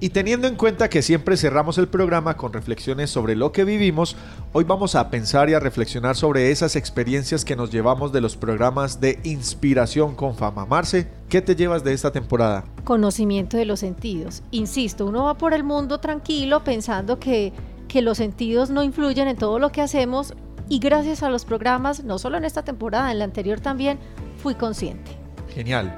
Y 0.00 0.10
teniendo 0.10 0.46
en 0.46 0.54
cuenta 0.54 0.88
que 0.88 1.02
siempre 1.02 1.36
cerramos 1.36 1.76
el 1.76 1.88
programa 1.88 2.36
con 2.36 2.52
reflexiones 2.52 3.10
sobre 3.10 3.34
lo 3.34 3.50
que 3.50 3.64
vivimos, 3.64 4.14
hoy 4.52 4.62
vamos 4.62 4.94
a 4.94 5.10
pensar 5.10 5.50
y 5.50 5.54
a 5.54 5.60
reflexionar 5.60 6.14
sobre 6.14 6.52
esas 6.52 6.76
experiencias 6.76 7.44
que 7.44 7.56
nos 7.56 7.72
llevamos 7.72 8.12
de 8.12 8.20
los 8.20 8.36
programas 8.36 9.00
de 9.00 9.18
inspiración 9.24 10.14
con 10.14 10.36
fama. 10.36 10.66
Marce, 10.66 11.08
¿qué 11.28 11.42
te 11.42 11.56
llevas 11.56 11.82
de 11.82 11.94
esta 11.94 12.12
temporada? 12.12 12.64
Conocimiento 12.84 13.56
de 13.56 13.64
los 13.64 13.80
sentidos. 13.80 14.44
Insisto, 14.52 15.04
uno 15.04 15.24
va 15.24 15.34
por 15.36 15.52
el 15.52 15.64
mundo 15.64 15.98
tranquilo 15.98 16.62
pensando 16.62 17.18
que, 17.18 17.52
que 17.88 18.02
los 18.02 18.18
sentidos 18.18 18.70
no 18.70 18.82
influyen 18.82 19.26
en 19.28 19.36
todo 19.36 19.58
lo 19.58 19.72
que 19.72 19.80
hacemos 19.80 20.34
y 20.68 20.78
gracias 20.78 21.22
a 21.22 21.30
los 21.30 21.44
programas, 21.44 22.04
no 22.04 22.18
solo 22.18 22.36
en 22.36 22.44
esta 22.44 22.62
temporada, 22.62 23.10
en 23.10 23.18
la 23.18 23.24
anterior 23.24 23.60
también, 23.60 23.98
fui 24.36 24.54
consciente. 24.54 25.10
Genial. 25.54 25.96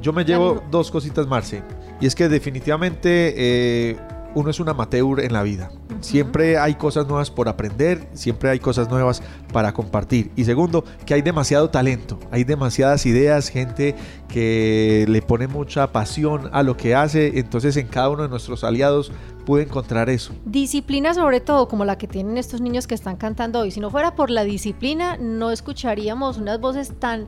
Yo 0.00 0.12
me 0.14 0.24
llevo 0.24 0.62
dos 0.70 0.90
cositas, 0.90 1.26
Marce. 1.26 1.62
Y 2.00 2.06
es 2.06 2.14
que 2.14 2.30
definitivamente 2.30 3.34
eh, 3.36 3.96
uno 4.34 4.50
es 4.50 4.60
un 4.60 4.68
amateur 4.68 5.20
en 5.20 5.32
la 5.32 5.42
vida. 5.42 5.70
Siempre 6.00 6.58
hay 6.58 6.74
cosas 6.74 7.06
nuevas 7.06 7.30
por 7.30 7.48
aprender, 7.48 8.08
siempre 8.14 8.50
hay 8.50 8.58
cosas 8.58 8.88
nuevas 8.88 9.22
para 9.52 9.72
compartir. 9.72 10.30
Y 10.36 10.44
segundo, 10.44 10.84
que 11.04 11.14
hay 11.14 11.22
demasiado 11.22 11.68
talento, 11.70 12.18
hay 12.30 12.44
demasiadas 12.44 13.04
ideas, 13.06 13.48
gente 13.48 13.94
que 14.28 15.04
le 15.08 15.20
pone 15.20 15.46
mucha 15.46 15.92
pasión 15.92 16.48
a 16.52 16.62
lo 16.62 16.76
que 16.76 16.94
hace. 16.94 17.38
Entonces 17.38 17.76
en 17.76 17.88
cada 17.88 18.08
uno 18.08 18.22
de 18.22 18.28
nuestros 18.28 18.64
aliados 18.64 19.12
pude 19.44 19.64
encontrar 19.64 20.08
eso. 20.08 20.32
Disciplina 20.44 21.12
sobre 21.12 21.40
todo 21.40 21.68
como 21.68 21.84
la 21.84 21.98
que 21.98 22.06
tienen 22.06 22.38
estos 22.38 22.60
niños 22.60 22.86
que 22.86 22.94
están 22.94 23.16
cantando 23.16 23.60
hoy. 23.60 23.70
Si 23.70 23.80
no 23.80 23.90
fuera 23.90 24.14
por 24.14 24.30
la 24.30 24.44
disciplina, 24.44 25.16
no 25.18 25.50
escucharíamos 25.50 26.38
unas 26.38 26.60
voces 26.60 26.92
tan 26.98 27.26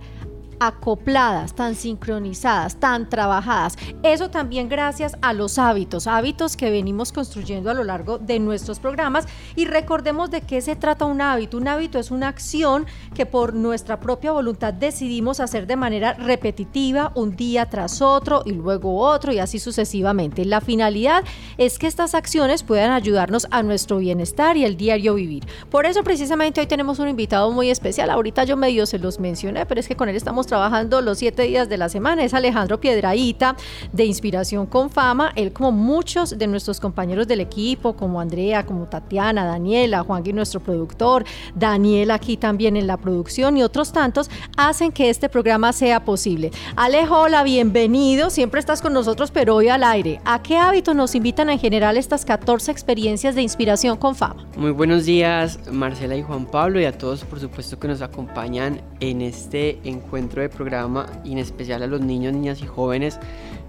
acopladas, 0.62 1.54
tan 1.54 1.74
sincronizadas, 1.74 2.76
tan 2.76 3.08
trabajadas. 3.08 3.76
Eso 4.04 4.30
también 4.30 4.68
gracias 4.68 5.16
a 5.20 5.32
los 5.32 5.58
hábitos, 5.58 6.06
hábitos 6.06 6.56
que 6.56 6.70
venimos 6.70 7.10
construyendo 7.10 7.68
a 7.68 7.74
lo 7.74 7.82
largo 7.82 8.18
de 8.18 8.38
nuestros 8.38 8.78
programas 8.78 9.26
y 9.56 9.64
recordemos 9.64 10.30
de 10.30 10.42
qué 10.42 10.60
se 10.60 10.76
trata 10.76 11.04
un 11.04 11.20
hábito. 11.20 11.56
Un 11.56 11.66
hábito 11.66 11.98
es 11.98 12.12
una 12.12 12.28
acción 12.28 12.86
que 13.12 13.26
por 13.26 13.54
nuestra 13.54 13.98
propia 13.98 14.30
voluntad 14.30 14.72
decidimos 14.72 15.40
hacer 15.40 15.66
de 15.66 15.74
manera 15.74 16.12
repetitiva 16.12 17.10
un 17.16 17.34
día 17.34 17.68
tras 17.68 18.00
otro 18.00 18.42
y 18.44 18.52
luego 18.52 19.00
otro 19.00 19.32
y 19.32 19.40
así 19.40 19.58
sucesivamente. 19.58 20.44
La 20.44 20.60
finalidad 20.60 21.24
es 21.58 21.80
que 21.80 21.88
estas 21.88 22.14
acciones 22.14 22.62
puedan 22.62 22.92
ayudarnos 22.92 23.48
a 23.50 23.64
nuestro 23.64 23.98
bienestar 23.98 24.56
y 24.56 24.64
el 24.64 24.76
diario 24.76 25.14
vivir. 25.14 25.44
Por 25.70 25.86
eso 25.86 26.04
precisamente 26.04 26.60
hoy 26.60 26.68
tenemos 26.68 27.00
un 27.00 27.08
invitado 27.08 27.50
muy 27.50 27.68
especial. 27.68 28.10
Ahorita 28.10 28.44
yo 28.44 28.56
medio 28.56 28.86
se 28.86 29.00
los 29.00 29.18
mencioné, 29.18 29.66
pero 29.66 29.80
es 29.80 29.88
que 29.88 29.96
con 29.96 30.08
él 30.08 30.14
estamos 30.14 30.51
trabajando 30.52 31.00
los 31.00 31.16
siete 31.16 31.44
días 31.44 31.70
de 31.70 31.78
la 31.78 31.88
semana. 31.88 32.22
Es 32.24 32.34
Alejandro 32.34 32.78
Piedraíta 32.78 33.56
de 33.90 34.04
Inspiración 34.04 34.66
con 34.66 34.90
Fama. 34.90 35.32
Él, 35.34 35.50
como 35.50 35.72
muchos 35.72 36.36
de 36.36 36.46
nuestros 36.46 36.78
compañeros 36.78 37.26
del 37.26 37.40
equipo, 37.40 37.94
como 37.94 38.20
Andrea, 38.20 38.66
como 38.66 38.84
Tatiana, 38.84 39.46
Daniela, 39.46 40.02
Juan 40.02 40.22
Gui, 40.22 40.34
nuestro 40.34 40.60
productor, 40.60 41.24
Daniel 41.54 42.10
aquí 42.10 42.36
también 42.36 42.76
en 42.76 42.86
la 42.86 42.98
producción 42.98 43.56
y 43.56 43.62
otros 43.62 43.94
tantos, 43.94 44.28
hacen 44.58 44.92
que 44.92 45.08
este 45.08 45.30
programa 45.30 45.72
sea 45.72 46.04
posible. 46.04 46.50
Alejo, 46.76 47.20
hola, 47.20 47.44
bienvenido. 47.44 48.28
Siempre 48.28 48.60
estás 48.60 48.82
con 48.82 48.92
nosotros, 48.92 49.30
pero 49.30 49.56
hoy 49.56 49.68
al 49.68 49.82
aire. 49.82 50.20
¿A 50.26 50.42
qué 50.42 50.58
hábitos 50.58 50.94
nos 50.94 51.14
invitan 51.14 51.48
en 51.48 51.60
general 51.60 51.96
estas 51.96 52.26
14 52.26 52.70
experiencias 52.70 53.34
de 53.34 53.40
Inspiración 53.40 53.96
con 53.96 54.14
Fama? 54.14 54.46
Muy 54.58 54.72
buenos 54.72 55.06
días, 55.06 55.58
Marcela 55.72 56.14
y 56.14 56.20
Juan 56.20 56.44
Pablo, 56.44 56.78
y 56.78 56.84
a 56.84 56.92
todos, 56.92 57.24
por 57.24 57.40
supuesto, 57.40 57.78
que 57.78 57.88
nos 57.88 58.02
acompañan 58.02 58.82
en 59.00 59.22
este 59.22 59.80
encuentro 59.84 60.41
de 60.42 60.48
programa, 60.48 61.06
y 61.24 61.32
en 61.32 61.38
especial 61.38 61.82
a 61.82 61.86
los 61.86 62.00
niños, 62.00 62.32
niñas 62.32 62.62
y 62.62 62.66
jóvenes 62.66 63.18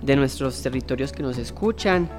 de 0.02 0.16
nuestros 0.16 0.62
territorios 0.62 1.12
que 1.12 1.24
nos 1.24 1.38
escuchan. 1.38 2.10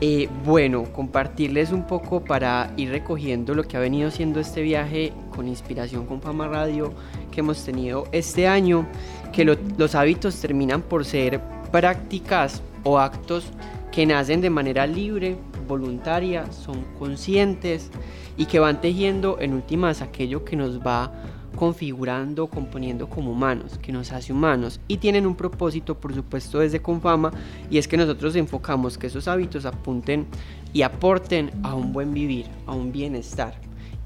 Eh, 0.00 0.28
bueno, 0.44 0.84
compartirles 0.92 1.70
un 1.70 1.86
poco 1.86 2.24
para 2.24 2.72
ir 2.76 2.90
recogiendo 2.90 3.54
lo 3.54 3.62
que 3.62 3.76
ha 3.76 3.80
venido 3.80 4.10
siendo 4.10 4.40
este 4.40 4.62
viaje 4.62 5.12
con 5.34 5.46
inspiración 5.46 6.06
con 6.06 6.20
Fama 6.20 6.48
Radio 6.48 6.92
que 7.30 7.40
hemos 7.40 7.64
tenido 7.64 8.06
este 8.12 8.48
año, 8.48 8.86
que 9.32 9.44
los 9.44 9.94
hábitos 9.94 10.36
terminan 10.40 10.82
por 10.82 11.04
ser 11.04 11.40
prácticas 11.70 12.62
o 12.82 12.98
actos 12.98 13.46
que 13.92 14.06
nacen 14.06 14.40
de 14.40 14.50
manera 14.50 14.86
libre, 14.86 15.36
voluntaria, 15.68 16.50
son 16.52 16.84
conscientes 16.98 17.90
y 18.36 18.46
que 18.46 18.58
van 18.58 18.80
tejiendo 18.80 19.38
en 19.40 19.54
últimas 19.54 20.02
aquello 20.02 20.44
que 20.44 20.56
nos 20.56 20.80
va 20.80 21.12
configurando, 21.54 22.46
componiendo 22.48 23.08
como 23.08 23.32
humanos, 23.32 23.78
que 23.78 23.92
nos 23.92 24.12
hace 24.12 24.32
humanos 24.32 24.80
y 24.88 24.98
tienen 24.98 25.26
un 25.26 25.36
propósito, 25.36 25.98
por 25.98 26.14
supuesto, 26.14 26.58
desde 26.58 26.82
Confama 26.82 27.32
y 27.70 27.78
es 27.78 27.88
que 27.88 27.96
nosotros 27.96 28.36
enfocamos 28.36 28.98
que 28.98 29.06
esos 29.06 29.28
hábitos 29.28 29.64
apunten 29.64 30.26
y 30.72 30.82
aporten 30.82 31.50
a 31.62 31.74
un 31.74 31.92
buen 31.92 32.12
vivir, 32.12 32.46
a 32.66 32.72
un 32.72 32.92
bienestar. 32.92 33.54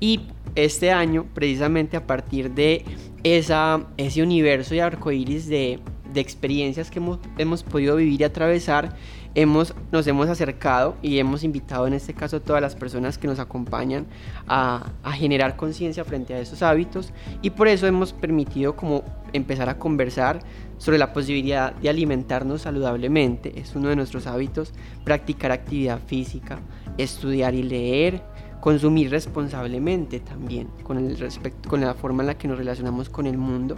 Y 0.01 0.21
este 0.55 0.93
año, 0.93 1.27
precisamente 1.35 1.97
a 1.97 2.07
partir 2.07 2.53
de 2.53 2.85
esa, 3.25 3.87
ese 3.97 4.23
universo 4.23 4.75
de 4.75 4.83
arcoíris 4.83 5.49
de, 5.49 5.81
de 6.13 6.21
experiencias 6.21 6.91
que 6.91 6.99
hemos, 6.99 7.19
hemos 7.39 7.63
podido 7.63 7.97
vivir 7.97 8.21
y 8.21 8.25
atravesar, 8.25 8.95
hemos, 9.41 9.73
nos 9.93 10.05
hemos 10.09 10.29
acercado 10.29 10.97
y 11.01 11.19
hemos 11.19 11.45
invitado 11.45 11.87
en 11.87 11.93
este 11.93 12.13
caso 12.13 12.39
a 12.39 12.41
todas 12.41 12.61
las 12.61 12.75
personas 12.75 13.19
que 13.19 13.29
nos 13.29 13.39
acompañan 13.39 14.07
a, 14.49 14.91
a 15.05 15.13
generar 15.13 15.55
conciencia 15.57 16.05
frente 16.05 16.35
a 16.35 16.41
esos 16.41 16.61
hábitos. 16.63 17.13
Y 17.41 17.51
por 17.51 17.69
eso 17.69 17.87
hemos 17.87 18.13
permitido 18.13 18.75
como 18.75 19.05
empezar 19.33 19.69
a 19.69 19.79
conversar 19.79 20.41
sobre 20.79 20.99
la 20.99 21.13
posibilidad 21.13 21.73
de 21.73 21.89
alimentarnos 21.89 22.63
saludablemente, 22.63 23.61
es 23.61 23.77
uno 23.77 23.89
de 23.89 23.97
nuestros 23.97 24.27
hábitos, 24.27 24.73
practicar 25.05 25.53
actividad 25.53 26.01
física, 26.05 26.59
estudiar 26.97 27.55
y 27.55 27.63
leer, 27.63 28.23
consumir 28.61 29.09
responsablemente 29.09 30.19
también 30.19 30.69
con, 30.83 30.99
el 30.99 31.17
respecto, 31.17 31.69
con 31.69 31.81
la 31.81 31.95
forma 31.95 32.25
en 32.25 32.29
la 32.29 32.39
que 32.39 32.49
nos 32.49 32.59
relacionamos 32.59 33.09
con 33.09 33.27
el 33.27 33.39
mundo, 33.39 33.77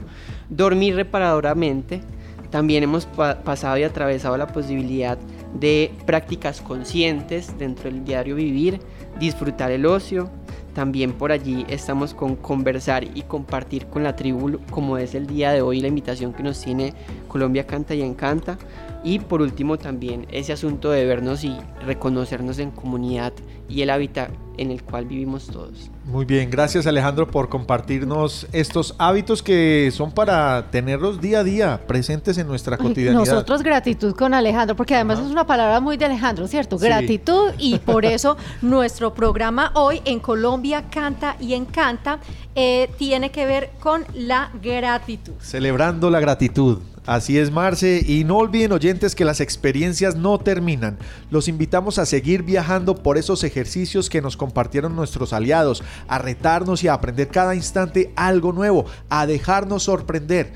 dormir 0.48 0.96
reparadoramente, 0.96 2.00
también 2.50 2.82
hemos 2.82 3.06
pasado 3.06 3.78
y 3.78 3.84
atravesado 3.84 4.36
la 4.36 4.48
posibilidad 4.48 5.18
de 5.54 5.92
prácticas 6.06 6.60
conscientes 6.60 7.56
dentro 7.58 7.90
del 7.90 8.04
diario 8.04 8.36
vivir, 8.36 8.80
disfrutar 9.18 9.70
el 9.70 9.86
ocio. 9.86 10.30
También 10.74 11.12
por 11.12 11.32
allí 11.32 11.66
estamos 11.68 12.14
con 12.14 12.36
conversar 12.36 13.02
y 13.02 13.22
compartir 13.22 13.86
con 13.86 14.04
la 14.04 14.14
tribu 14.14 14.60
como 14.70 14.98
es 14.98 15.14
el 15.16 15.26
día 15.26 15.50
de 15.50 15.62
hoy 15.62 15.80
la 15.80 15.88
invitación 15.88 16.32
que 16.32 16.44
nos 16.44 16.60
tiene 16.60 16.94
Colombia 17.26 17.66
Canta 17.66 17.94
y 17.94 18.02
Encanta. 18.02 18.56
Y 19.02 19.18
por 19.18 19.42
último 19.42 19.78
también 19.78 20.26
ese 20.30 20.52
asunto 20.52 20.90
de 20.90 21.04
vernos 21.04 21.42
y 21.42 21.56
reconocernos 21.84 22.58
en 22.58 22.70
comunidad 22.70 23.32
y 23.68 23.82
el 23.82 23.90
hábitat 23.90 24.30
en 24.56 24.70
el 24.70 24.82
cual 24.82 25.06
vivimos 25.06 25.46
todos. 25.46 25.90
Muy 26.04 26.24
bien, 26.24 26.50
gracias 26.50 26.86
Alejandro 26.86 27.26
por 27.30 27.48
compartirnos 27.48 28.46
estos 28.52 28.94
hábitos 28.98 29.42
que 29.42 29.90
son 29.92 30.12
para 30.12 30.70
tenerlos 30.70 31.20
día 31.20 31.40
a 31.40 31.44
día 31.44 31.80
presentes 31.86 32.36
en 32.38 32.46
nuestra 32.46 32.76
cotidianidad. 32.76 33.24
Nosotros 33.24 33.62
gratitud 33.62 34.14
con 34.14 34.34
Alejandro, 34.34 34.76
porque 34.76 34.94
además 34.94 35.18
es 35.18 35.30
una 35.30 35.46
palabra 35.46 35.80
muy 35.80 35.96
de 35.96 36.04
Alejandro, 36.04 36.46
¿cierto? 36.46 36.78
Gratitud 36.78 37.52
y 37.58 37.78
por 37.84 38.04
eso 38.04 38.36
nuestro 38.62 39.14
programa 39.14 39.72
hoy 39.74 40.02
en 40.04 40.20
Colombia 40.20 40.84
Canta 40.90 41.36
y 41.40 41.54
Encanta 41.54 42.18
eh, 42.54 42.90
tiene 42.98 43.30
que 43.30 43.46
ver 43.46 43.70
con 43.80 44.04
la 44.14 44.50
gratitud. 44.60 45.34
Celebrando 45.40 46.10
la 46.10 46.20
gratitud. 46.20 46.78
Así 47.06 47.38
es, 47.38 47.50
Marce. 47.50 48.04
Y 48.06 48.24
no 48.24 48.36
olviden, 48.36 48.72
oyentes, 48.72 49.14
que 49.14 49.24
las 49.24 49.40
experiencias 49.40 50.16
no 50.16 50.38
terminan. 50.38 50.98
Los 51.30 51.48
invitamos 51.48 51.98
a 51.98 52.06
seguir 52.06 52.42
viajando 52.42 52.94
por 52.94 53.16
esos 53.16 53.42
ejercicios 53.42 54.10
que 54.10 54.20
nos 54.20 54.36
compartieron 54.36 54.94
nuestros 54.94 55.32
aliados, 55.32 55.82
a 56.08 56.18
retarnos 56.18 56.84
y 56.84 56.88
a 56.88 56.94
aprender 56.94 57.28
cada 57.28 57.54
instante 57.54 58.12
algo 58.16 58.52
nuevo, 58.52 58.84
a 59.08 59.26
dejarnos 59.26 59.84
sorprender 59.84 60.52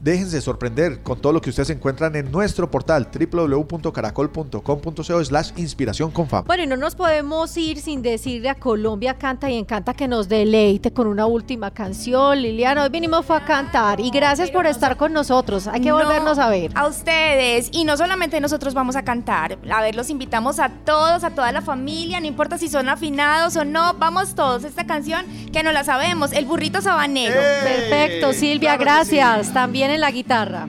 déjense 0.00 0.40
sorprender 0.40 1.02
con 1.02 1.20
todo 1.20 1.32
lo 1.32 1.40
que 1.40 1.50
ustedes 1.50 1.70
encuentran 1.70 2.16
en 2.16 2.32
nuestro 2.32 2.68
portal 2.70 3.08
www.caracol.com.co 3.12 5.24
slash 5.24 5.52
inspiración 5.56 6.10
con 6.10 6.26
fama. 6.26 6.44
Bueno, 6.46 6.64
y 6.64 6.66
no 6.66 6.76
nos 6.76 6.94
podemos 6.94 7.56
ir 7.56 7.80
sin 7.80 8.02
decirle 8.02 8.48
a 8.48 8.56
Colombia 8.56 9.14
Canta 9.14 9.50
y 9.50 9.56
Encanta 9.56 9.94
que 9.94 10.08
nos 10.08 10.28
deleite 10.28 10.92
con 10.92 11.06
una 11.06 11.26
última 11.26 11.70
canción. 11.70 12.42
Liliana, 12.42 12.82
hoy 12.82 12.88
vinimos 12.88 13.30
a 13.30 13.44
cantar 13.44 14.00
y 14.00 14.10
gracias 14.10 14.50
por 14.50 14.66
estar 14.66 14.96
con 14.96 15.12
nosotros. 15.12 15.68
Hay 15.68 15.80
que 15.80 15.92
volvernos 15.92 16.38
a 16.38 16.48
ver. 16.48 16.72
A 16.74 16.86
ustedes. 16.86 17.68
Y 17.72 17.84
no 17.84 17.96
solamente 17.96 18.40
nosotros 18.40 18.74
vamos 18.74 18.96
a 18.96 19.02
cantar. 19.02 19.58
A 19.70 19.82
ver, 19.82 19.94
los 19.94 20.10
invitamos 20.10 20.58
a 20.58 20.68
todos, 20.68 21.22
a 21.24 21.30
toda 21.30 21.52
la 21.52 21.62
familia, 21.62 22.20
no 22.20 22.26
importa 22.26 22.58
si 22.58 22.68
son 22.68 22.88
afinados 22.88 23.56
o 23.56 23.64
no. 23.64 23.94
Vamos 23.94 24.34
todos. 24.34 24.64
Esta 24.64 24.86
canción 24.86 25.24
que 25.52 25.62
no 25.62 25.70
la 25.72 25.84
sabemos, 25.84 26.32
El 26.32 26.46
Burrito 26.46 26.82
Sabanero. 26.82 27.34
Perfecto, 27.34 28.32
Silvia, 28.32 28.76
gracias. 28.76 29.52
También 29.52 29.75
en 29.82 30.00
la 30.00 30.10
guitarra. 30.10 30.66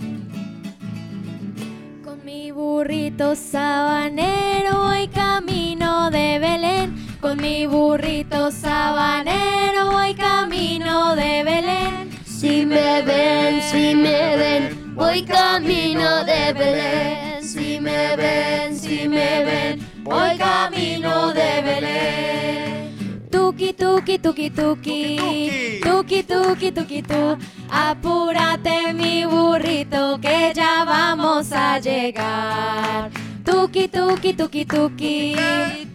Con 2.03 2.25
mi 2.25 2.51
burrito 2.51 3.35
sabanero 3.35 4.83
voy 4.83 5.07
camino 5.07 6.11
de 6.11 6.39
Belén. 6.39 7.07
Con 7.21 7.37
mi 7.37 7.65
burrito 7.65 8.51
sabanero 8.51 9.91
voy 9.93 10.13
camino 10.13 11.15
de 11.15 11.43
Belén. 11.45 12.09
Si 12.25 12.65
me 12.65 13.01
ven, 13.01 13.61
si 13.61 13.95
me 13.95 14.35
ven, 14.35 14.93
voy 14.93 15.23
camino 15.23 16.25
de 16.25 16.53
Belén. 16.53 17.43
Si 17.43 17.79
me 17.79 18.15
ven, 18.17 18.77
si 18.77 19.07
me 19.07 19.45
ven, 19.45 19.87
voy 20.03 20.37
camino 20.37 21.33
de 21.33 21.61
Belén. 21.61 22.86
Tuki, 23.31 23.73
tuki, 23.73 24.17
tuki, 24.17 24.49
tuki. 24.49 25.81
Tuki, 25.83 26.23
tuki, 26.23 26.71
tuki, 26.71 27.01
tu. 27.01 27.37
Apúrate, 27.69 28.93
mi 28.93 29.25
burrito, 29.25 30.17
que 30.21 30.53
ya 30.55 30.85
vamos 30.85 31.51
a 31.51 31.79
llegar. 31.79 33.11
Tuki, 33.43 33.87
tuki, 33.89 34.33
tuki, 34.33 34.65
tuki. 34.65 35.35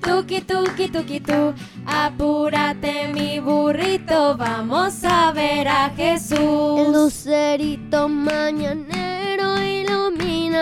Tuki, 0.02 0.40
tuki, 0.42 0.88
tuki, 0.88 1.20
tu. 1.20 1.54
Apúrate, 1.86 3.08
mi 3.14 3.40
burrito, 3.40 4.36
vamos 4.36 5.02
a 5.04 5.32
ver 5.32 5.68
a 5.68 5.90
Jesús. 5.96 6.80
El 6.80 6.92
lucerito 6.92 8.08
mañanero 8.08 9.11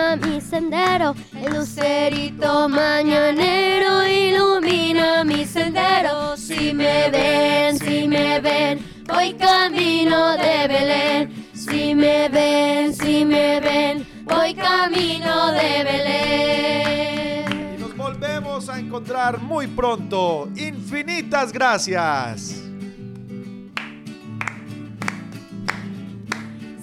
ilumina 0.01 0.15
mi 0.15 0.41
sendero. 0.41 1.15
El 1.33 1.53
lucerito 1.53 2.67
mañanero 2.69 4.07
ilumina 4.07 5.23
mi 5.23 5.45
sendero. 5.45 6.35
Si 6.37 6.73
me 6.73 7.09
ven, 7.09 7.77
si 7.77 8.07
me 8.07 8.39
ven, 8.39 8.79
voy 9.07 9.33
camino 9.33 10.37
de 10.37 10.67
Belén. 10.67 11.49
Si 11.53 11.93
me 11.95 12.29
ven, 12.29 12.93
si 12.93 13.25
me 13.25 13.59
ven, 13.59 14.05
voy 14.23 14.53
camino 14.55 15.51
de 15.51 15.83
Belén. 15.83 17.75
Y 17.77 17.81
nos 17.81 17.95
volvemos 17.95 18.69
a 18.69 18.79
encontrar 18.79 19.39
muy 19.39 19.67
pronto. 19.67 20.49
Infinitas 20.55 21.51
gracias. 21.51 22.57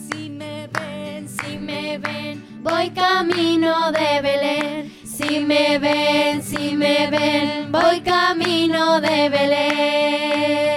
Si 0.08 0.28
voy 2.62 2.90
camino 2.90 3.92
de 3.92 4.20
Belén. 4.20 4.92
Si 5.04 5.40
me 5.40 5.78
ven, 5.78 6.42
si 6.42 6.74
me 6.74 7.08
ven, 7.10 7.72
voy 7.72 8.00
camino 8.00 9.00
de 9.00 9.28
Belén. 9.28 10.67